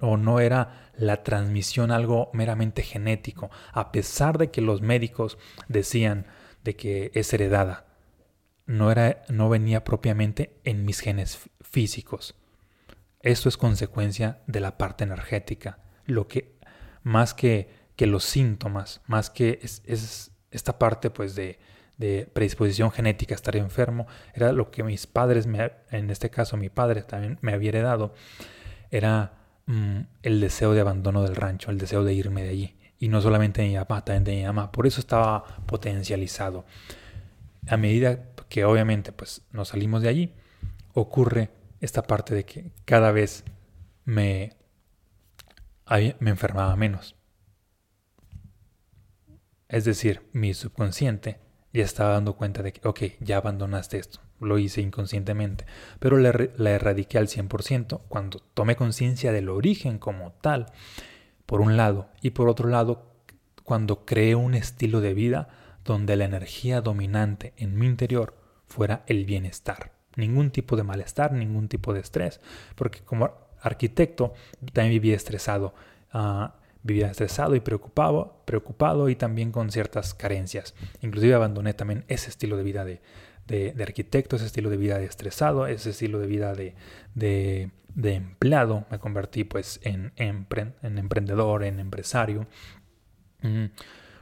o 0.00 0.16
no 0.18 0.40
era 0.40 0.90
la 0.98 1.22
transmisión 1.22 1.90
algo 1.90 2.28
meramente 2.34 2.82
genético, 2.82 3.50
a 3.72 3.92
pesar 3.92 4.36
de 4.36 4.50
que 4.50 4.60
los 4.60 4.82
médicos 4.82 5.38
decían 5.68 6.26
de 6.64 6.76
que 6.76 7.10
es 7.14 7.32
heredada. 7.32 7.86
No, 8.66 8.90
era, 8.90 9.22
no 9.30 9.48
venía 9.48 9.84
propiamente 9.84 10.58
en 10.64 10.84
mis 10.84 11.00
genes 11.00 11.38
físicos. 11.62 12.34
Esto 13.20 13.48
es 13.48 13.56
consecuencia 13.56 14.42
de 14.46 14.60
la 14.60 14.76
parte 14.76 15.04
energética, 15.04 15.78
lo 16.04 16.28
que 16.28 16.58
más 17.02 17.32
que, 17.32 17.70
que 17.96 18.06
los 18.06 18.24
síntomas, 18.24 19.00
más 19.06 19.30
que 19.30 19.60
es, 19.62 20.30
esta 20.50 20.78
parte 20.78 21.08
pues 21.08 21.34
de, 21.34 21.58
de, 21.96 22.28
predisposición 22.32 22.90
genética 22.90 23.34
a 23.34 23.36
estar 23.36 23.56
enfermo, 23.56 24.06
era 24.34 24.52
lo 24.52 24.70
que 24.70 24.82
mis 24.82 25.06
padres, 25.06 25.46
me, 25.46 25.72
en 25.90 26.10
este 26.10 26.30
caso 26.30 26.56
mi 26.56 26.68
padre 26.68 27.02
también 27.02 27.38
me 27.40 27.52
había 27.52 27.70
heredado, 27.70 28.14
era 28.90 29.32
mm, 29.66 30.00
el 30.22 30.40
deseo 30.40 30.72
de 30.72 30.80
abandono 30.80 31.22
del 31.22 31.36
rancho, 31.36 31.70
el 31.70 31.78
deseo 31.78 32.04
de 32.04 32.14
irme 32.14 32.42
de 32.42 32.50
allí. 32.50 32.76
Y 32.98 33.08
no 33.08 33.20
solamente 33.20 33.60
de 33.60 33.68
mi 33.68 33.76
papá, 33.76 34.04
también 34.04 34.24
de 34.24 34.36
mi 34.36 34.44
mamá. 34.44 34.72
Por 34.72 34.86
eso 34.86 35.00
estaba 35.00 35.44
potencializado. 35.66 36.64
A 37.68 37.76
medida 37.76 38.32
que 38.48 38.64
obviamente 38.64 39.12
pues 39.12 39.42
nos 39.52 39.68
salimos 39.68 40.02
de 40.02 40.08
allí, 40.08 40.34
ocurre 40.94 41.50
esta 41.80 42.02
parte 42.02 42.34
de 42.34 42.44
que 42.44 42.70
cada 42.84 43.12
vez 43.12 43.44
me, 44.04 44.56
me 46.20 46.30
enfermaba 46.30 46.74
menos. 46.76 47.16
Es 49.68 49.84
decir, 49.84 50.22
mi 50.32 50.54
subconsciente 50.54 51.40
ya 51.76 51.84
estaba 51.84 52.12
dando 52.12 52.34
cuenta 52.34 52.62
de 52.62 52.72
que, 52.72 52.86
ok, 52.86 53.00
ya 53.20 53.36
abandonaste 53.38 53.98
esto, 53.98 54.20
lo 54.40 54.58
hice 54.58 54.80
inconscientemente, 54.80 55.66
pero 55.98 56.18
la, 56.18 56.32
la 56.56 56.70
erradiqué 56.70 57.18
al 57.18 57.28
100% 57.28 58.00
cuando 58.08 58.40
tomé 58.54 58.76
conciencia 58.76 59.32
del 59.32 59.48
origen 59.48 59.98
como 59.98 60.32
tal, 60.32 60.66
por 61.46 61.60
un 61.60 61.76
lado, 61.76 62.08
y 62.22 62.30
por 62.30 62.48
otro 62.48 62.68
lado, 62.68 63.12
cuando 63.62 64.04
creé 64.04 64.34
un 64.34 64.54
estilo 64.54 65.00
de 65.00 65.14
vida 65.14 65.48
donde 65.84 66.16
la 66.16 66.24
energía 66.24 66.80
dominante 66.80 67.52
en 67.56 67.76
mi 67.78 67.86
interior 67.86 68.34
fuera 68.66 69.04
el 69.06 69.24
bienestar. 69.24 69.92
Ningún 70.16 70.50
tipo 70.50 70.76
de 70.76 70.82
malestar, 70.82 71.32
ningún 71.32 71.68
tipo 71.68 71.92
de 71.92 72.00
estrés, 72.00 72.40
porque 72.74 73.00
como 73.00 73.30
arquitecto 73.60 74.34
también 74.72 74.90
vivía 74.90 75.16
estresado, 75.16 75.74
ah, 76.12 76.56
vivía 76.86 77.10
estresado 77.10 77.54
y 77.56 77.60
preocupado, 77.60 78.42
preocupado 78.44 79.08
y 79.08 79.16
también 79.16 79.50
con 79.50 79.70
ciertas 79.70 80.14
carencias. 80.14 80.74
Inclusive 81.02 81.34
abandoné 81.34 81.74
también 81.74 82.04
ese 82.08 82.30
estilo 82.30 82.56
de 82.56 82.62
vida 82.62 82.84
de, 82.84 83.00
de, 83.46 83.82
arquitecto, 83.82 84.36
ese 84.36 84.46
estilo 84.46 84.70
de 84.70 84.76
vida 84.76 84.98
de 84.98 85.04
estresado, 85.04 85.66
ese 85.66 85.90
estilo 85.90 86.18
de 86.20 86.26
vida 86.26 86.54
de, 86.54 86.74
de, 87.14 88.14
empleado. 88.14 88.86
Me 88.90 88.98
convertí 88.98 89.44
pues 89.44 89.80
en, 89.82 90.12
en 90.16 90.46
emprendedor, 90.98 91.64
en 91.64 91.80
empresario. 91.80 92.46
Mm, 93.42 93.66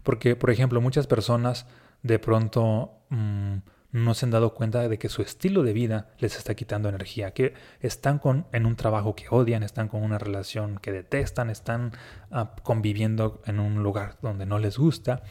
porque, 0.03 0.35
por 0.37 0.50
ejemplo, 0.50 0.81
muchas 0.81 1.07
personas 1.07 1.66
de 2.03 2.18
pronto... 2.18 2.92
Mm, 3.11 3.59
no 3.95 4.15
se 4.15 4.27
han 4.27 4.33
dado 4.33 4.55
cuenta 4.55 4.89
de 4.89 4.99
que 4.99 5.09
su 5.09 5.23
estilo 5.23 5.63
de 5.63 5.73
vida 5.73 6.09
les 6.19 6.37
está 6.37 6.57
quitando 6.57 6.89
energía, 6.89 7.31
que 7.31 7.55
están 7.79 8.19
con, 8.19 8.45
en 8.51 8.67
un 8.67 8.75
trabajo 8.75 9.15
que 9.15 9.27
odian, 9.31 9.63
están 9.63 9.87
con 9.87 10.03
una 10.03 10.19
relación 10.19 10.79
que 10.79 10.91
detestan, 10.91 11.49
están 11.49 11.93
ah, 12.33 12.57
conviviendo 12.65 13.41
en 13.47 13.61
un 13.61 13.85
lugar 13.85 14.19
donde 14.21 14.47
no 14.47 14.59
les 14.59 14.79
gusta 14.79 15.23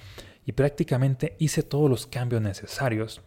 y 0.45 0.53
prácticamente 0.53 1.35
hice 1.39 1.61
todos 1.61 1.89
los 1.89 2.07
cambios 2.07 2.41
necesarios 2.41 3.21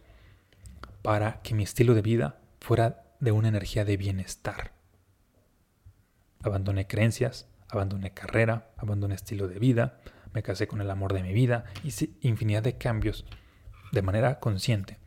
para 1.03 1.39
que 1.43 1.53
mi 1.53 1.61
estilo 1.61 1.93
de 1.93 2.01
vida 2.01 2.39
fuera 2.59 3.03
de 3.19 3.31
una 3.31 3.49
energía 3.49 3.85
de 3.85 3.95
bienestar. 3.95 4.71
Abandoné 6.41 6.87
creencias, 6.87 7.47
abandoné 7.69 8.11
carrera, 8.11 8.71
abandoné 8.75 9.13
estilo 9.13 9.47
de 9.47 9.59
vida, 9.59 9.99
me 10.33 10.41
casé 10.41 10.67
con 10.67 10.81
el 10.81 10.89
amor 10.89 11.13
de 11.13 11.21
mi 11.21 11.31
vida, 11.31 11.65
hice 11.83 12.09
infinidad 12.21 12.63
de 12.63 12.79
cambios 12.79 13.23
de 13.91 14.01
manera 14.01 14.39
consciente 14.39 14.97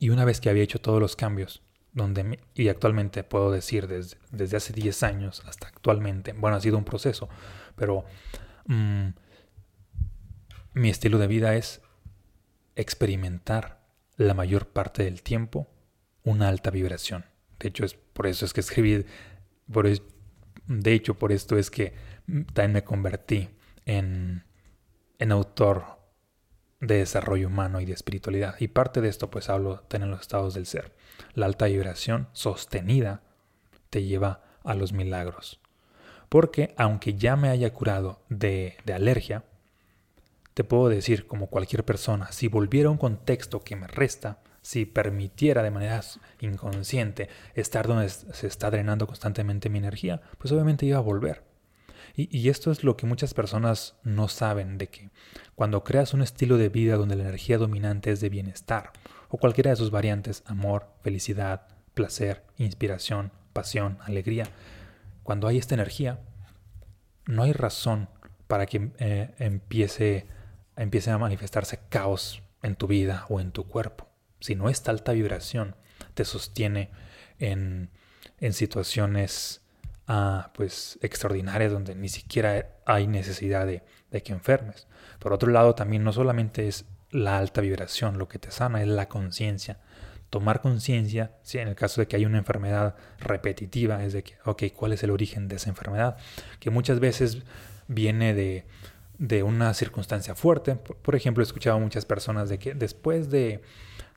y 0.00 0.08
una 0.08 0.24
vez 0.24 0.40
que 0.40 0.50
había 0.50 0.64
hecho 0.64 0.80
todos 0.80 0.98
los 0.98 1.14
cambios, 1.14 1.62
donde 1.92 2.40
y 2.54 2.68
actualmente 2.68 3.22
puedo 3.22 3.52
decir 3.52 3.86
desde, 3.86 4.16
desde, 4.32 4.56
hace 4.56 4.72
10 4.72 5.02
años 5.02 5.42
hasta 5.46 5.68
actualmente, 5.68 6.32
bueno, 6.32 6.56
ha 6.56 6.60
sido 6.60 6.78
un 6.78 6.84
proceso, 6.84 7.28
pero 7.76 8.04
mm, 8.66 9.08
mi 10.72 10.88
estilo 10.88 11.18
de 11.18 11.26
vida 11.26 11.54
es 11.54 11.82
experimentar 12.76 13.84
la 14.16 14.32
mayor 14.32 14.68
parte 14.68 15.04
del 15.04 15.22
tiempo 15.22 15.68
una 16.24 16.48
alta 16.48 16.70
vibración. 16.70 17.26
De 17.58 17.68
hecho, 17.68 17.84
es 17.84 17.94
por 17.94 18.26
eso 18.26 18.46
es 18.46 18.54
que 18.54 18.60
escribí, 18.60 19.04
por 19.70 19.86
de 20.66 20.92
hecho, 20.94 21.18
por 21.18 21.30
esto 21.30 21.58
es 21.58 21.70
que 21.70 21.92
también 22.54 22.72
me 22.72 22.84
convertí 22.84 23.50
en, 23.84 24.44
en 25.18 25.32
autor 25.32 25.99
de 26.80 26.96
desarrollo 26.96 27.48
humano 27.48 27.80
y 27.80 27.84
de 27.84 27.92
espiritualidad. 27.92 28.56
Y 28.58 28.68
parte 28.68 29.00
de 29.00 29.08
esto 29.08 29.30
pues 29.30 29.48
hablo 29.48 29.84
de 29.88 29.98
los 30.00 30.20
estados 30.20 30.54
del 30.54 30.66
ser. 30.66 30.92
La 31.34 31.46
alta 31.46 31.66
vibración 31.66 32.28
sostenida 32.32 33.22
te 33.90 34.02
lleva 34.02 34.42
a 34.64 34.74
los 34.74 34.92
milagros. 34.92 35.60
Porque 36.28 36.74
aunque 36.76 37.14
ya 37.14 37.36
me 37.36 37.48
haya 37.48 37.72
curado 37.72 38.22
de, 38.28 38.76
de 38.84 38.94
alergia, 38.94 39.44
te 40.54 40.64
puedo 40.64 40.88
decir 40.88 41.26
como 41.26 41.48
cualquier 41.48 41.84
persona, 41.84 42.32
si 42.32 42.48
volviera 42.48 42.88
a 42.88 42.92
un 42.92 42.98
contexto 42.98 43.60
que 43.60 43.76
me 43.76 43.86
resta, 43.86 44.38
si 44.62 44.84
permitiera 44.84 45.62
de 45.62 45.70
manera 45.70 46.00
inconsciente 46.40 47.28
estar 47.54 47.86
donde 47.86 48.08
se 48.08 48.46
está 48.46 48.70
drenando 48.70 49.06
constantemente 49.06 49.70
mi 49.70 49.78
energía, 49.78 50.20
pues 50.38 50.52
obviamente 50.52 50.86
iba 50.86 50.98
a 50.98 51.02
volver. 51.02 51.49
Y, 52.14 52.48
esto 52.48 52.70
es 52.70 52.84
lo 52.84 52.96
que 52.96 53.06
muchas 53.06 53.34
personas 53.34 53.96
no 54.02 54.28
saben, 54.28 54.78
de 54.78 54.88
que 54.88 55.10
cuando 55.54 55.84
creas 55.84 56.12
un 56.12 56.22
estilo 56.22 56.58
de 56.58 56.68
vida 56.68 56.96
donde 56.96 57.16
la 57.16 57.24
energía 57.24 57.58
dominante 57.58 58.10
es 58.10 58.20
de 58.20 58.28
bienestar, 58.28 58.92
o 59.28 59.38
cualquiera 59.38 59.70
de 59.70 59.76
sus 59.76 59.90
variantes, 59.90 60.42
amor, 60.46 60.88
felicidad, 61.02 61.68
placer, 61.94 62.44
inspiración, 62.56 63.32
pasión, 63.52 63.98
alegría, 64.02 64.44
cuando 65.22 65.46
hay 65.46 65.58
esta 65.58 65.74
energía, 65.74 66.20
no 67.26 67.44
hay 67.44 67.52
razón 67.52 68.08
para 68.48 68.66
que 68.66 68.90
eh, 68.98 69.34
empiece, 69.38 70.26
empiece 70.76 71.10
a 71.10 71.18
manifestarse 71.18 71.78
caos 71.88 72.42
en 72.62 72.74
tu 72.74 72.86
vida 72.86 73.26
o 73.28 73.40
en 73.40 73.52
tu 73.52 73.66
cuerpo. 73.66 74.08
Si 74.40 74.54
no 74.56 74.68
esta 74.68 74.90
alta 74.90 75.12
vibración 75.12 75.76
te 76.14 76.24
sostiene 76.24 76.90
en, 77.38 77.90
en 78.40 78.52
situaciones 78.52 79.62
pues 80.54 80.98
extraordinarias 81.02 81.70
donde 81.72 81.94
ni 81.94 82.08
siquiera 82.08 82.70
hay 82.84 83.06
necesidad 83.06 83.66
de, 83.66 83.82
que 84.22 84.32
enfermes. 84.32 84.88
Por 85.18 85.32
otro 85.32 85.50
lado, 85.50 85.74
también 85.74 86.02
no 86.02 86.12
solamente 86.12 86.66
es 86.66 86.86
la 87.10 87.38
alta 87.38 87.60
vibración 87.60 88.18
lo 88.18 88.28
que 88.28 88.38
te 88.38 88.50
sana, 88.50 88.82
es 88.82 88.88
la 88.88 89.08
conciencia. 89.08 89.78
Tomar 90.28 90.60
conciencia, 90.60 91.32
si 91.42 91.58
en 91.58 91.68
el 91.68 91.74
caso 91.74 92.00
de 92.00 92.08
que 92.08 92.16
hay 92.16 92.24
una 92.24 92.38
enfermedad 92.38 92.96
repetitiva, 93.18 94.04
es 94.04 94.12
de 94.12 94.22
que, 94.22 94.34
ok, 94.44 94.64
¿cuál 94.74 94.92
es 94.92 95.02
el 95.02 95.10
origen 95.10 95.48
de 95.48 95.56
esa 95.56 95.70
enfermedad? 95.70 96.16
Que 96.60 96.70
muchas 96.70 97.00
veces 97.00 97.42
viene 97.88 98.34
de, 98.34 98.64
de 99.18 99.42
una 99.42 99.74
circunstancia 99.74 100.34
fuerte. 100.34 100.76
Por, 100.76 101.14
ejemplo, 101.14 101.42
he 101.42 101.46
escuchado 101.46 101.76
a 101.76 101.80
muchas 101.80 102.04
personas 102.04 102.48
de 102.48 102.58
que 102.58 102.74
después 102.74 103.30
de, 103.30 103.60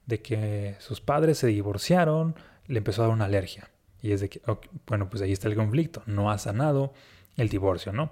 de 0.05 0.21
que 0.21 0.75
sus 0.79 1.01
padres 1.01 1.39
se 1.39 1.47
divorciaron, 1.47 2.35
le 2.67 2.77
empezó 2.79 3.01
a 3.01 3.07
dar 3.07 3.13
una 3.13 3.25
alergia. 3.25 3.69
Y 4.03 4.11
es 4.11 4.19
de 4.21 4.29
que, 4.29 4.41
bueno, 4.85 5.09
pues 5.09 5.23
ahí 5.23 5.31
está 5.31 5.47
el 5.47 5.55
conflicto, 5.55 6.03
no 6.05 6.29
ha 6.29 6.37
sanado 6.37 6.93
el 7.37 7.49
divorcio, 7.49 7.93
¿no? 7.93 8.11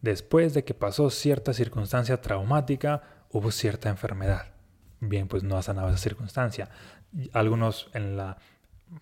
Después 0.00 0.54
de 0.54 0.62
que 0.62 0.72
pasó 0.72 1.10
cierta 1.10 1.52
circunstancia 1.52 2.20
traumática, 2.20 3.02
hubo 3.32 3.50
cierta 3.50 3.88
enfermedad. 3.88 4.52
Bien, 5.00 5.26
pues 5.26 5.42
no 5.42 5.58
ha 5.58 5.62
sanado 5.62 5.88
esa 5.88 5.98
circunstancia. 5.98 6.70
Algunos 7.32 7.90
en 7.92 8.16
la 8.16 8.38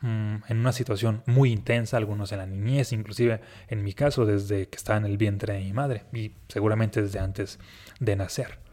mm, 0.00 0.36
en 0.48 0.58
una 0.58 0.72
situación 0.72 1.22
muy 1.26 1.52
intensa, 1.52 1.98
algunos 1.98 2.32
en 2.32 2.38
la 2.38 2.46
niñez, 2.46 2.92
inclusive 2.92 3.42
en 3.68 3.84
mi 3.84 3.92
caso 3.92 4.24
desde 4.24 4.68
que 4.68 4.76
estaba 4.76 4.98
en 4.98 5.04
el 5.04 5.18
vientre 5.18 5.52
de 5.52 5.60
mi 5.60 5.74
madre 5.74 6.04
y 6.12 6.32
seguramente 6.48 7.02
desde 7.02 7.18
antes 7.18 7.58
de 8.00 8.16
nacer. 8.16 8.64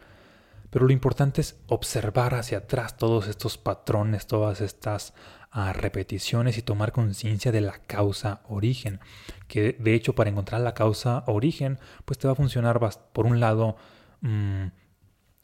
Pero 0.70 0.86
lo 0.86 0.94
importante 0.94 1.42
es 1.42 1.60
observar 1.68 2.34
hacia 2.34 2.60
atrás 2.60 2.96
todos 2.96 3.28
estos 3.28 3.58
patrones, 3.58 4.26
todas 4.26 4.62
estas 4.62 5.14
a 5.52 5.74
repeticiones 5.74 6.58
y 6.58 6.62
tomar 6.62 6.94
conciencia 6.94 7.52
de 7.52 7.62
la 7.62 7.80
causa 7.80 8.42
origen. 8.48 9.00
Que 9.48 9.74
de 9.74 9.94
hecho 9.94 10.16
para 10.16 10.30
encontrar 10.30 10.62
la 10.62 10.74
causa 10.74 11.24
origen, 11.28 11.78
pues 12.06 12.18
te 12.18 12.28
va 12.28 12.34
a 12.34 12.36
funcionar 12.36 12.80
por 13.12 13.26
un 13.26 13.42
lado 13.42 13.76
mm, 14.22 14.68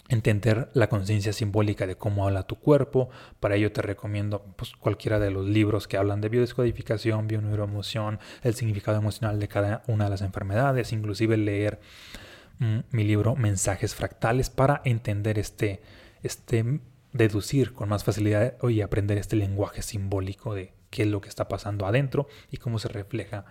entender 0.10 0.70
la 0.74 0.88
conciencia 0.88 1.34
simbólica 1.34 1.86
de 1.86 1.98
cómo 1.98 2.26
habla 2.26 2.44
tu 2.44 2.56
cuerpo. 2.56 3.10
Para 3.42 3.56
ello 3.56 3.74
te 3.74 3.82
recomiendo 3.82 4.54
pues, 4.56 4.72
cualquiera 4.80 5.20
de 5.20 5.32
los 5.32 5.46
libros 5.46 5.88
que 5.88 5.98
hablan 5.98 6.22
de 6.22 6.30
biodescodificación, 6.30 7.28
bioneuroemoción, 7.28 8.20
el 8.44 8.56
significado 8.56 8.98
emocional 8.98 9.40
de 9.40 9.48
cada 9.50 9.84
una 9.88 10.06
de 10.06 10.12
las 10.12 10.22
enfermedades, 10.22 10.94
inclusive 10.94 11.36
leer 11.36 11.82
mm, 12.60 12.80
mi 12.92 13.04
libro 13.04 13.36
Mensajes 13.36 13.94
Fractales 13.94 14.50
para 14.50 14.82
entender 14.86 15.38
este, 15.38 15.82
este 16.24 16.80
deducir 17.14 17.74
con 17.74 17.90
más 17.90 18.04
facilidad 18.04 18.56
y 18.64 18.82
aprender 18.82 19.18
este 19.18 19.36
lenguaje 19.36 19.82
simbólico 19.82 20.54
de 20.54 20.74
qué 20.90 21.04
es 21.04 21.08
lo 21.08 21.22
que 21.22 21.30
está 21.30 21.48
pasando 21.48 21.86
adentro 21.86 22.28
y 22.52 22.58
cómo 22.58 22.80
se 22.80 22.88
refleja 22.88 23.46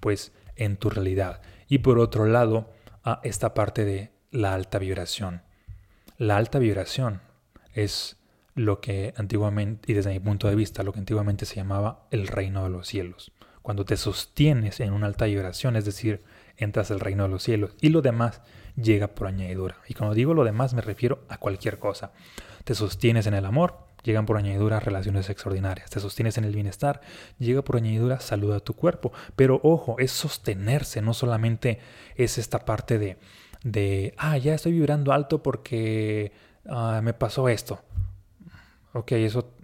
pues 0.00 0.32
en 0.56 0.76
tu 0.76 0.90
realidad. 0.90 1.40
Y 1.68 1.78
por 1.78 1.98
otro 1.98 2.26
lado, 2.26 2.72
a 3.04 3.20
esta 3.22 3.54
parte 3.54 3.84
de 3.84 4.10
la 4.30 4.54
alta 4.54 4.78
vibración. 4.78 5.42
La 6.16 6.36
alta 6.36 6.58
vibración 6.58 7.20
es 7.74 8.16
lo 8.54 8.80
que 8.80 9.14
antiguamente, 9.16 9.92
y 9.92 9.94
desde 9.94 10.10
mi 10.10 10.20
punto 10.20 10.48
de 10.48 10.56
vista, 10.56 10.82
lo 10.82 10.92
que 10.92 10.98
antiguamente 10.98 11.46
se 11.46 11.56
llamaba 11.56 12.06
el 12.10 12.26
reino 12.26 12.64
de 12.64 12.70
los 12.70 12.88
cielos. 12.88 13.32
Cuando 13.62 13.84
te 13.84 13.96
sostienes 13.96 14.80
en 14.80 14.92
una 14.92 15.06
alta 15.06 15.26
vibración, 15.26 15.76
es 15.76 15.84
decir, 15.84 16.22
entras 16.56 16.90
al 16.90 17.00
reino 17.00 17.24
de 17.24 17.28
los 17.28 17.42
cielos 17.42 17.76
y 17.80 17.90
lo 17.90 18.02
demás 18.02 18.42
llega 18.76 19.14
por 19.14 19.26
añadidura. 19.26 19.76
Y 19.88 19.94
cuando 19.94 20.14
digo 20.14 20.34
lo 20.34 20.44
demás 20.44 20.74
me 20.74 20.80
refiero 20.80 21.24
a 21.28 21.38
cualquier 21.38 21.78
cosa. 21.78 22.12
Te 22.68 22.74
sostienes 22.74 23.26
en 23.26 23.32
el 23.32 23.46
amor, 23.46 23.78
llegan 24.02 24.26
por 24.26 24.36
añadidura 24.36 24.78
relaciones 24.78 25.30
extraordinarias. 25.30 25.88
Te 25.88 26.00
sostienes 26.00 26.36
en 26.36 26.44
el 26.44 26.54
bienestar, 26.54 27.00
llega 27.38 27.62
por 27.62 27.76
añadidura 27.76 28.20
salud 28.20 28.52
a 28.52 28.60
tu 28.60 28.74
cuerpo. 28.74 29.10
Pero 29.36 29.58
ojo, 29.62 29.96
es 29.98 30.10
sostenerse, 30.10 31.00
no 31.00 31.14
solamente 31.14 31.78
es 32.14 32.36
esta 32.36 32.66
parte 32.66 32.98
de, 32.98 33.16
de 33.64 34.12
ah, 34.18 34.36
ya 34.36 34.52
estoy 34.52 34.72
vibrando 34.72 35.14
alto 35.14 35.42
porque 35.42 36.32
ah, 36.68 37.00
me 37.02 37.14
pasó 37.14 37.48
esto. 37.48 37.80
Ok, 38.92 39.12
eso 39.12 39.54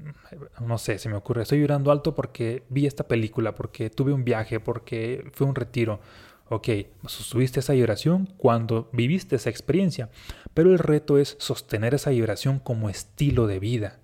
no 0.63 0.79
sé, 0.79 0.99
se 0.99 1.11
me 1.11 1.17
ocurre. 1.17 1.43
Estoy 1.43 1.59
vibrando 1.59 1.93
alto 1.93 2.15
porque 2.15 2.65
vi 2.71 2.87
esta 2.87 3.07
película, 3.07 3.55
porque 3.55 3.91
tuve 3.91 4.15
un 4.15 4.25
viaje, 4.25 4.61
porque 4.61 5.31
fue 5.35 5.47
un 5.47 5.55
retiro. 5.55 6.01
Ok, 6.49 6.69
subiste 7.07 7.61
esa 7.61 7.73
vibración 7.73 8.27
cuando 8.37 8.91
viviste 8.93 9.37
esa 9.37 9.49
experiencia, 9.49 10.11
pero 10.53 10.73
el 10.73 10.79
reto 10.79 11.19
es 11.19 11.37
sostener 11.39 11.95
esa 11.95 12.11
vibración 12.11 12.59
como 12.59 12.91
estilo 12.91 13.47
de 13.47 13.59
vida. 13.59 13.99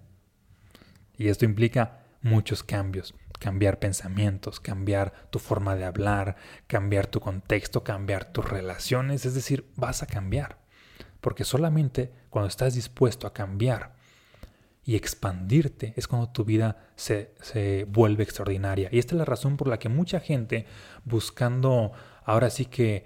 Y 1.19 1.29
esto 1.29 1.45
implica 1.45 2.01
muchos 2.23 2.63
cambios, 2.63 3.15
cambiar 3.39 3.79
pensamientos, 3.79 4.59
cambiar 4.59 5.29
tu 5.31 5.39
forma 5.39 5.77
de 5.77 5.85
hablar, 5.85 6.37
cambiar 6.67 7.07
tu 7.07 7.21
contexto, 7.21 7.85
cambiar 7.85 8.33
tus 8.33 8.49
relaciones, 8.49 9.27
es 9.27 9.35
decir, 9.35 9.67
vas 9.77 10.03
a 10.03 10.07
cambiar. 10.07 10.59
Porque 11.21 11.45
solamente 11.45 12.11
cuando 12.31 12.49
estás 12.49 12.75
dispuesto 12.75 13.27
a 13.27 13.35
cambiar 13.35 13.95
y 14.85 14.97
expandirte 14.97 15.93
es 15.97 16.09
cuando 16.09 16.31
tu 16.31 16.45
vida 16.45 16.91
se, 16.97 17.35
se, 17.43 17.85
vuelve 17.85 18.25
extraordinaria. 18.25 18.89
Y 18.91 18.99
esta 18.99 19.15
es 19.15 19.19
la 19.19 19.27
razón 19.27 19.59
por 19.59 19.69
la 19.69 19.79
que 19.79 19.91
mucha 19.91 20.21
gente 20.21 20.67
buscando 21.05 21.93
ahora 22.31 22.51
sí 22.51 22.67
que, 22.67 23.05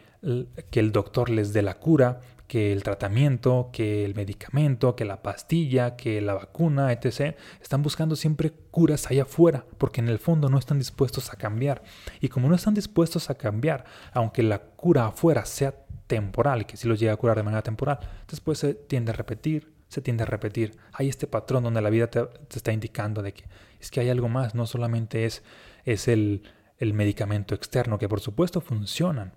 que 0.70 0.80
el 0.80 0.92
doctor 0.92 1.30
les 1.30 1.52
dé 1.52 1.62
la 1.62 1.74
cura, 1.74 2.20
que 2.46 2.72
el 2.72 2.82
tratamiento, 2.82 3.70
que 3.72 4.04
el 4.04 4.14
medicamento, 4.14 4.94
que 4.94 5.04
la 5.04 5.22
pastilla, 5.22 5.96
que 5.96 6.20
la 6.20 6.34
vacuna, 6.34 6.92
etc. 6.92 7.36
Están 7.60 7.82
buscando 7.82 8.16
siempre 8.16 8.52
curas 8.70 9.10
allá 9.10 9.22
afuera, 9.22 9.64
porque 9.78 10.00
en 10.00 10.08
el 10.08 10.18
fondo 10.18 10.48
no 10.48 10.58
están 10.58 10.78
dispuestos 10.78 11.32
a 11.32 11.36
cambiar. 11.36 11.82
Y 12.20 12.28
como 12.28 12.48
no 12.48 12.54
están 12.54 12.74
dispuestos 12.74 13.30
a 13.30 13.34
cambiar, 13.34 13.84
aunque 14.12 14.42
la 14.42 14.60
cura 14.60 15.06
afuera 15.06 15.44
sea 15.46 15.74
temporal, 16.06 16.66
que 16.66 16.76
si 16.76 16.86
los 16.86 17.00
llega 17.00 17.14
a 17.14 17.16
curar 17.16 17.36
de 17.36 17.42
manera 17.42 17.62
temporal, 17.62 17.98
después 18.28 18.58
se 18.58 18.74
tiende 18.74 19.12
a 19.12 19.14
repetir, 19.14 19.72
se 19.88 20.02
tiende 20.02 20.24
a 20.24 20.26
repetir. 20.26 20.76
Hay 20.92 21.08
este 21.08 21.26
patrón 21.26 21.64
donde 21.64 21.80
la 21.80 21.90
vida 21.90 22.08
te, 22.08 22.28
está 22.54 22.72
indicando 22.72 23.22
de 23.22 23.32
que 23.32 23.44
es 23.80 23.90
que 23.90 24.00
hay 24.00 24.10
algo 24.10 24.28
más, 24.28 24.54
no 24.54 24.66
solamente 24.66 25.24
es, 25.24 25.42
es 25.84 26.08
el, 26.08 26.42
el 26.84 26.94
medicamento 26.94 27.54
externo, 27.54 27.98
que 27.98 28.08
por 28.08 28.20
supuesto 28.20 28.60
funcionan, 28.60 29.34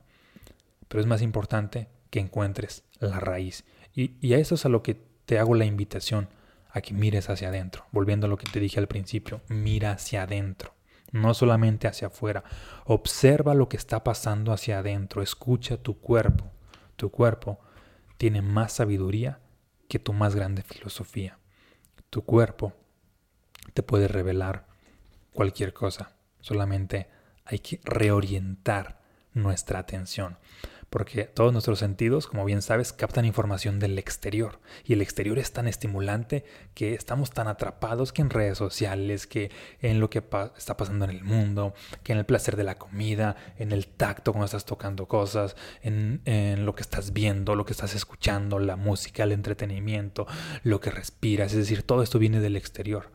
pero 0.88 1.02
es 1.02 1.08
más 1.08 1.22
importante 1.22 1.88
que 2.10 2.20
encuentres 2.20 2.84
la 3.00 3.20
raíz. 3.20 3.66
Y, 3.94 4.34
a 4.34 4.38
eso 4.38 4.56
es 4.56 4.66
a 4.66 4.70
lo 4.70 4.84
que 4.84 5.02
te 5.26 5.40
hago 5.40 5.56
la 5.56 5.66
invitación, 5.66 6.30
a 6.70 6.82
que 6.82 6.94
mires 6.94 7.30
hacia 7.30 7.50
adentro. 7.50 7.86
Volviendo 7.92 8.28
a 8.28 8.30
lo 8.30 8.38
que 8.38 8.50
te 8.50 8.60
dije 8.60 8.80
al 8.80 8.88
principio, 8.88 9.42
mira 9.48 9.92
hacia 9.92 10.24
adentro, 10.24 10.76
no 11.12 11.34
solamente 11.34 11.88
hacia 11.88 12.08
afuera. 12.08 12.44
Observa 12.86 13.56
lo 13.56 13.68
que 13.70 13.78
está 13.78 14.04
pasando 14.04 14.54
hacia 14.54 14.80
adentro, 14.80 15.22
escucha 15.22 15.78
tu 15.78 16.00
cuerpo. 16.00 16.52
Tu 16.96 17.10
cuerpo 17.10 17.60
tiene 18.18 18.42
más 18.42 18.74
sabiduría 18.74 19.40
que 19.88 20.00
tu 20.00 20.14
más 20.14 20.36
grande 20.36 20.62
filosofía. 20.62 21.40
Tu 22.10 22.24
cuerpo 22.24 22.74
te 23.74 23.84
puede 23.84 24.08
revelar 24.08 24.68
cualquier 25.34 25.74
cosa, 25.74 26.16
solamente 26.40 27.08
hay 27.48 27.60
que 27.60 27.80
reorientar 27.84 29.00
nuestra 29.34 29.80
atención 29.80 30.38
porque 30.90 31.26
todos 31.26 31.52
nuestros 31.52 31.80
sentidos, 31.80 32.28
como 32.28 32.46
bien 32.46 32.62
sabes, 32.62 32.94
captan 32.94 33.26
información 33.26 33.80
del 33.80 34.00
exterior 34.00 34.60
y 34.86 34.94
el 34.94 35.02
exterior 35.02 35.38
es 35.38 35.52
tan 35.52 35.68
estimulante 35.68 36.46
que 36.74 36.94
estamos 36.94 37.32
tan 37.32 37.48
atrapados 37.48 38.14
que 38.14 38.22
en 38.22 38.30
redes 38.30 38.58
sociales, 38.58 39.28
que 39.28 39.52
en 39.82 40.00
lo 40.00 40.10
que 40.10 40.24
está 40.58 40.78
pasando 40.78 41.06
en 41.06 41.12
el 41.12 41.24
mundo, 41.24 41.74
que 42.04 42.14
en 42.14 42.20
el 42.20 42.26
placer 42.26 42.56
de 42.56 42.64
la 42.64 42.76
comida, 42.76 43.36
en 43.58 43.72
el 43.72 43.88
tacto 43.88 44.32
cuando 44.32 44.46
estás 44.46 44.66
tocando 44.66 45.08
cosas, 45.08 45.56
en, 45.82 46.22
lo 46.66 46.74
que 46.74 46.82
estás 46.82 47.12
viendo, 47.14 47.56
lo 47.56 47.66
que 47.66 47.74
estás 47.74 47.94
escuchando, 47.94 48.60
la 48.60 48.76
música, 48.76 49.24
el 49.24 49.34
entretenimiento, 49.34 50.26
lo 50.64 50.80
que 50.80 50.90
respiras, 50.90 51.52
es 51.52 51.60
decir, 51.60 51.84
todo 51.84 52.02
esto 52.02 52.18
viene 52.18 52.40
del 52.40 52.56
exterior, 52.56 53.12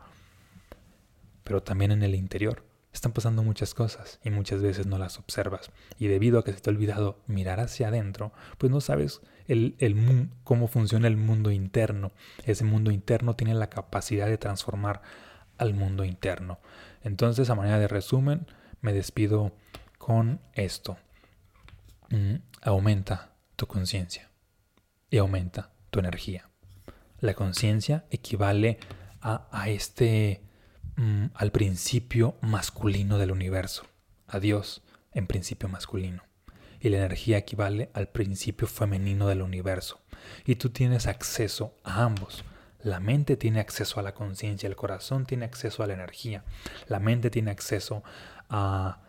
pero 1.43 1.63
también 1.63 1.91
en 1.91 2.03
el 2.03 2.13
interior 2.15 2.72
están 2.93 3.11
pasando 3.11 3.43
muchas 3.43 3.73
cosas 3.73 4.19
y 4.23 4.29
muchas 4.29 4.61
veces 4.61 4.85
no 4.85 4.97
las 4.97 5.17
observas. 5.17 5.71
Y 5.97 6.07
debido 6.07 6.39
a 6.39 6.43
que 6.43 6.53
se 6.53 6.59
te 6.59 6.69
ha 6.69 6.73
olvidado 6.73 7.19
mirar 7.27 7.59
hacia 7.59 7.87
adentro, 7.87 8.31
pues 8.59 8.71
no 8.71 8.81
sabes 8.81 9.21
el, 9.47 10.29
cómo 10.43 10.67
funciona 10.67 11.07
el 11.07 11.17
mundo 11.17 11.51
interno. 11.51 12.11
Ese 12.45 12.63
mundo 12.63 12.91
interno 12.91 13.35
tiene 13.35 13.55
la 13.55 13.69
capacidad 13.69 14.27
de 14.27 14.37
transformar 14.37 15.01
al 15.57 15.73
mundo 15.73 16.05
interno. 16.05 16.59
Entonces, 17.03 17.49
a 17.49 17.55
manera 17.55 17.79
de 17.79 17.87
resumen, 17.87 18.45
me 18.81 18.93
despido 18.93 19.53
con 19.97 20.39
esto. 20.53 20.97
Mm, 22.09 22.35
aumenta 22.61 23.33
tu 23.55 23.65
conciencia 23.65 24.29
y 25.09 25.17
aumenta 25.17 25.71
tu 25.89 25.99
energía. 25.99 26.49
La 27.19 27.33
conciencia 27.33 28.05
equivale 28.11 28.77
a 29.21 29.69
este 29.69 30.41
Mm, 30.95 31.25
al 31.33 31.51
principio 31.51 32.35
masculino 32.41 33.17
del 33.17 33.31
universo, 33.31 33.83
a 34.27 34.39
Dios 34.39 34.83
en 35.11 35.27
principio 35.27 35.69
masculino. 35.69 36.23
Y 36.79 36.89
la 36.89 36.97
energía 36.97 37.37
equivale 37.37 37.89
al 37.93 38.09
principio 38.09 38.67
femenino 38.67 39.27
del 39.27 39.41
universo. 39.41 40.01
Y 40.45 40.55
tú 40.55 40.69
tienes 40.69 41.07
acceso 41.07 41.75
a 41.83 42.03
ambos. 42.03 42.43
La 42.81 42.99
mente 42.99 43.37
tiene 43.37 43.59
acceso 43.59 43.99
a 43.99 44.03
la 44.03 44.13
conciencia, 44.13 44.67
el 44.67 44.75
corazón 44.75 45.25
tiene 45.25 45.45
acceso 45.45 45.83
a 45.83 45.87
la 45.87 45.93
energía, 45.93 46.43
la 46.87 46.99
mente 46.99 47.29
tiene 47.29 47.51
acceso 47.51 48.03
a 48.49 49.02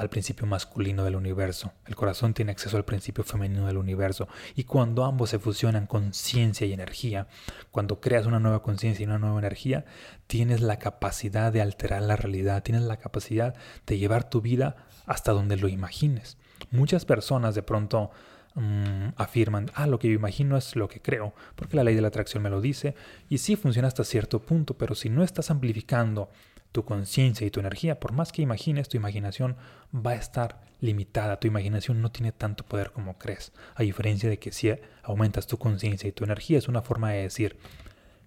al 0.00 0.08
principio 0.08 0.46
masculino 0.46 1.04
del 1.04 1.14
universo. 1.14 1.74
El 1.84 1.94
corazón 1.94 2.32
tiene 2.32 2.52
acceso 2.52 2.78
al 2.78 2.86
principio 2.86 3.22
femenino 3.22 3.66
del 3.66 3.76
universo. 3.76 4.28
Y 4.56 4.64
cuando 4.64 5.04
ambos 5.04 5.28
se 5.28 5.38
fusionan 5.38 5.86
conciencia 5.86 6.66
y 6.66 6.72
energía, 6.72 7.26
cuando 7.70 8.00
creas 8.00 8.24
una 8.24 8.40
nueva 8.40 8.62
conciencia 8.62 9.02
y 9.02 9.06
una 9.06 9.18
nueva 9.18 9.38
energía, 9.38 9.84
tienes 10.26 10.62
la 10.62 10.78
capacidad 10.78 11.52
de 11.52 11.60
alterar 11.60 12.00
la 12.00 12.16
realidad, 12.16 12.62
tienes 12.62 12.84
la 12.84 12.96
capacidad 12.96 13.54
de 13.86 13.98
llevar 13.98 14.30
tu 14.30 14.40
vida 14.40 14.76
hasta 15.04 15.32
donde 15.32 15.58
lo 15.58 15.68
imagines. 15.68 16.38
Muchas 16.70 17.04
personas 17.04 17.54
de 17.54 17.62
pronto 17.62 18.10
mm, 18.54 19.08
afirman, 19.16 19.70
ah, 19.74 19.86
lo 19.86 19.98
que 19.98 20.08
yo 20.08 20.14
imagino 20.14 20.56
es 20.56 20.76
lo 20.76 20.88
que 20.88 21.02
creo, 21.02 21.34
porque 21.56 21.76
la 21.76 21.84
ley 21.84 21.94
de 21.94 22.00
la 22.00 22.08
atracción 22.08 22.42
me 22.42 22.48
lo 22.48 22.62
dice, 22.62 22.94
y 23.28 23.36
sí 23.36 23.54
funciona 23.54 23.88
hasta 23.88 24.04
cierto 24.04 24.40
punto, 24.40 24.78
pero 24.78 24.94
si 24.94 25.10
no 25.10 25.22
estás 25.22 25.50
amplificando 25.50 26.30
tu 26.72 26.84
conciencia 26.84 27.46
y 27.46 27.50
tu 27.50 27.60
energía, 27.60 27.98
por 27.98 28.12
más 28.12 28.32
que 28.32 28.42
imagines, 28.42 28.88
tu 28.88 28.96
imaginación 28.96 29.56
va 29.94 30.12
a 30.12 30.16
estar 30.16 30.60
limitada, 30.80 31.40
tu 31.40 31.48
imaginación 31.48 32.00
no 32.00 32.10
tiene 32.12 32.32
tanto 32.32 32.64
poder 32.64 32.92
como 32.92 33.18
crees, 33.18 33.52
a 33.74 33.82
diferencia 33.82 34.28
de 34.30 34.38
que 34.38 34.52
si 34.52 34.72
aumentas 35.02 35.46
tu 35.46 35.58
conciencia 35.58 36.08
y 36.08 36.12
tu 36.12 36.24
energía 36.24 36.58
es 36.58 36.68
una 36.68 36.82
forma 36.82 37.10
de 37.10 37.22
decir 37.22 37.58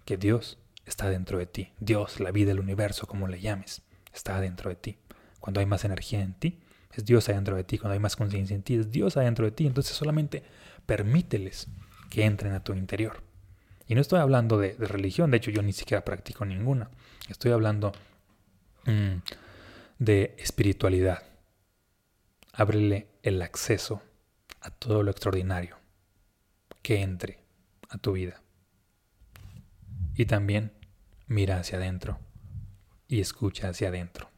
que 0.06 0.18
Dios 0.18 0.58
está 0.86 1.10
dentro 1.10 1.38
de 1.38 1.46
ti, 1.46 1.72
Dios, 1.80 2.20
la 2.20 2.32
vida, 2.32 2.52
el 2.52 2.60
universo, 2.60 3.08
como 3.08 3.28
le 3.28 3.40
llames, 3.40 3.82
está 4.14 4.40
dentro 4.40 4.70
de 4.70 4.76
ti. 4.76 4.98
Cuando 5.40 5.60
hay 5.60 5.66
más 5.66 5.86
energía 5.86 6.22
en 6.22 6.34
ti, 6.34 6.60
es 6.92 7.06
Dios 7.06 7.28
adentro 7.30 7.56
de 7.56 7.64
ti, 7.64 7.78
cuando 7.78 7.94
hay 7.94 8.00
más 8.00 8.16
conciencia 8.16 8.56
en 8.56 8.62
ti, 8.62 8.76
es 8.76 8.92
Dios 8.92 9.18
adentro 9.18 9.46
de 9.46 9.52
ti, 9.52 9.66
entonces 9.66 9.96
solamente 9.96 10.44
permíteles 10.86 11.68
que 12.10 12.26
entren 12.26 12.54
a 12.54 12.64
tu 12.64 12.74
interior. 12.74 13.24
Y 13.88 13.96
no 13.96 14.02
estoy 14.02 14.20
hablando 14.20 14.60
de, 14.60 14.76
de 14.76 14.88
religión, 14.88 15.32
de 15.32 15.38
hecho 15.38 15.52
yo 15.52 15.62
ni 15.62 15.74
siquiera 15.74 16.06
practico 16.06 16.46
ninguna, 16.46 16.90
estoy 17.30 17.52
hablando 17.52 17.94
de 18.86 20.36
espiritualidad. 20.38 21.24
Ábrele 22.52 23.08
el 23.22 23.42
acceso 23.42 24.02
a 24.62 24.70
todo 24.70 25.04
lo 25.04 25.12
extraordinario 25.12 25.78
que 26.82 27.02
entre 27.02 27.40
a 27.90 27.98
tu 27.98 28.14
vida. 28.14 28.42
Y 30.16 30.26
también 30.26 30.74
mira 31.28 31.60
hacia 31.60 31.78
adentro 31.78 32.20
y 33.08 33.22
escucha 33.22 33.70
hacia 33.70 33.88
adentro. 33.88 34.30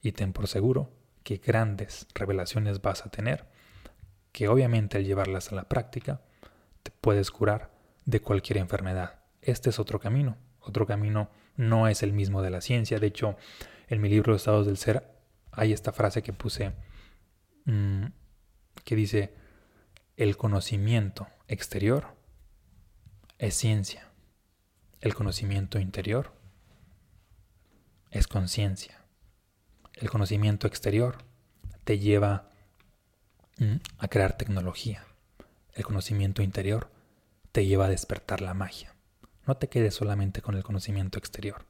Y 0.00 0.12
ten 0.12 0.32
por 0.32 0.46
seguro 0.46 0.92
que 1.22 1.38
grandes 1.38 2.06
revelaciones 2.14 2.80
vas 2.80 3.04
a 3.04 3.10
tener, 3.10 3.46
que 4.32 4.48
obviamente 4.48 4.98
al 4.98 5.04
llevarlas 5.04 5.50
a 5.50 5.56
la 5.56 5.64
práctica 5.64 6.20
te 6.82 6.92
puedes 6.92 7.30
curar 7.30 7.70
de 8.04 8.20
cualquier 8.20 8.58
enfermedad. 8.58 9.20
Este 9.42 9.70
es 9.70 9.78
otro 9.78 9.98
camino, 9.98 10.36
otro 10.60 10.86
camino 10.86 11.30
no 11.56 11.88
es 11.88 12.02
el 12.02 12.12
mismo 12.12 12.42
de 12.42 12.50
la 12.50 12.60
ciencia. 12.60 12.98
De 12.98 13.06
hecho, 13.06 13.36
en 13.88 14.00
mi 14.00 14.08
libro 14.08 14.34
Estados 14.34 14.66
del 14.66 14.76
Ser 14.76 15.10
hay 15.52 15.72
esta 15.72 15.92
frase 15.92 16.22
que 16.22 16.32
puse 16.32 16.72
mm, 17.64 18.06
que 18.84 18.96
dice, 18.96 19.34
el 20.16 20.36
conocimiento 20.36 21.26
exterior 21.48 22.14
es 23.38 23.54
ciencia 23.54 24.08
El 25.00 25.14
conocimiento 25.14 25.78
interior 25.78 26.32
es 28.10 28.26
conciencia. 28.26 29.04
El 29.92 30.10
conocimiento 30.10 30.66
exterior 30.66 31.18
te 31.84 31.98
lleva 31.98 32.50
mm, 33.58 33.76
a 33.98 34.08
crear 34.08 34.36
tecnología. 34.36 35.04
El 35.74 35.84
conocimiento 35.84 36.42
interior 36.42 36.90
te 37.52 37.66
lleva 37.66 37.86
a 37.86 37.90
despertar 37.90 38.40
la 38.40 38.54
magia. 38.54 38.95
No 39.46 39.56
te 39.56 39.68
quedes 39.68 39.94
solamente 39.94 40.42
con 40.42 40.56
el 40.56 40.64
conocimiento 40.64 41.18
exterior. 41.18 41.64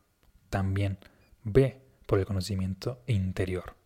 También 0.49 0.99
ve 1.45 1.83
por 2.07 2.19
el 2.19 2.25
conocimiento 2.25 3.03
interior. 3.07 3.77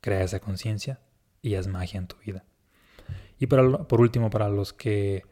Crea 0.00 0.22
esa 0.22 0.40
conciencia 0.40 1.00
y 1.42 1.56
haz 1.56 1.66
magia 1.66 1.98
en 1.98 2.06
tu 2.06 2.16
vida. 2.16 2.44
Y 3.38 3.46
por 3.46 4.00
último, 4.00 4.30
para 4.30 4.48
los 4.48 4.72
que 4.72 5.24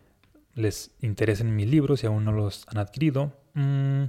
les 0.55 0.91
interesen 1.01 1.57
mis 1.57 1.69
libros 1.69 2.03
y 2.03 2.07
aún 2.07 2.25
no 2.25 2.33
los 2.33 2.67
han 2.69 2.77
adquirido, 2.79 3.33
mm, 3.55 4.05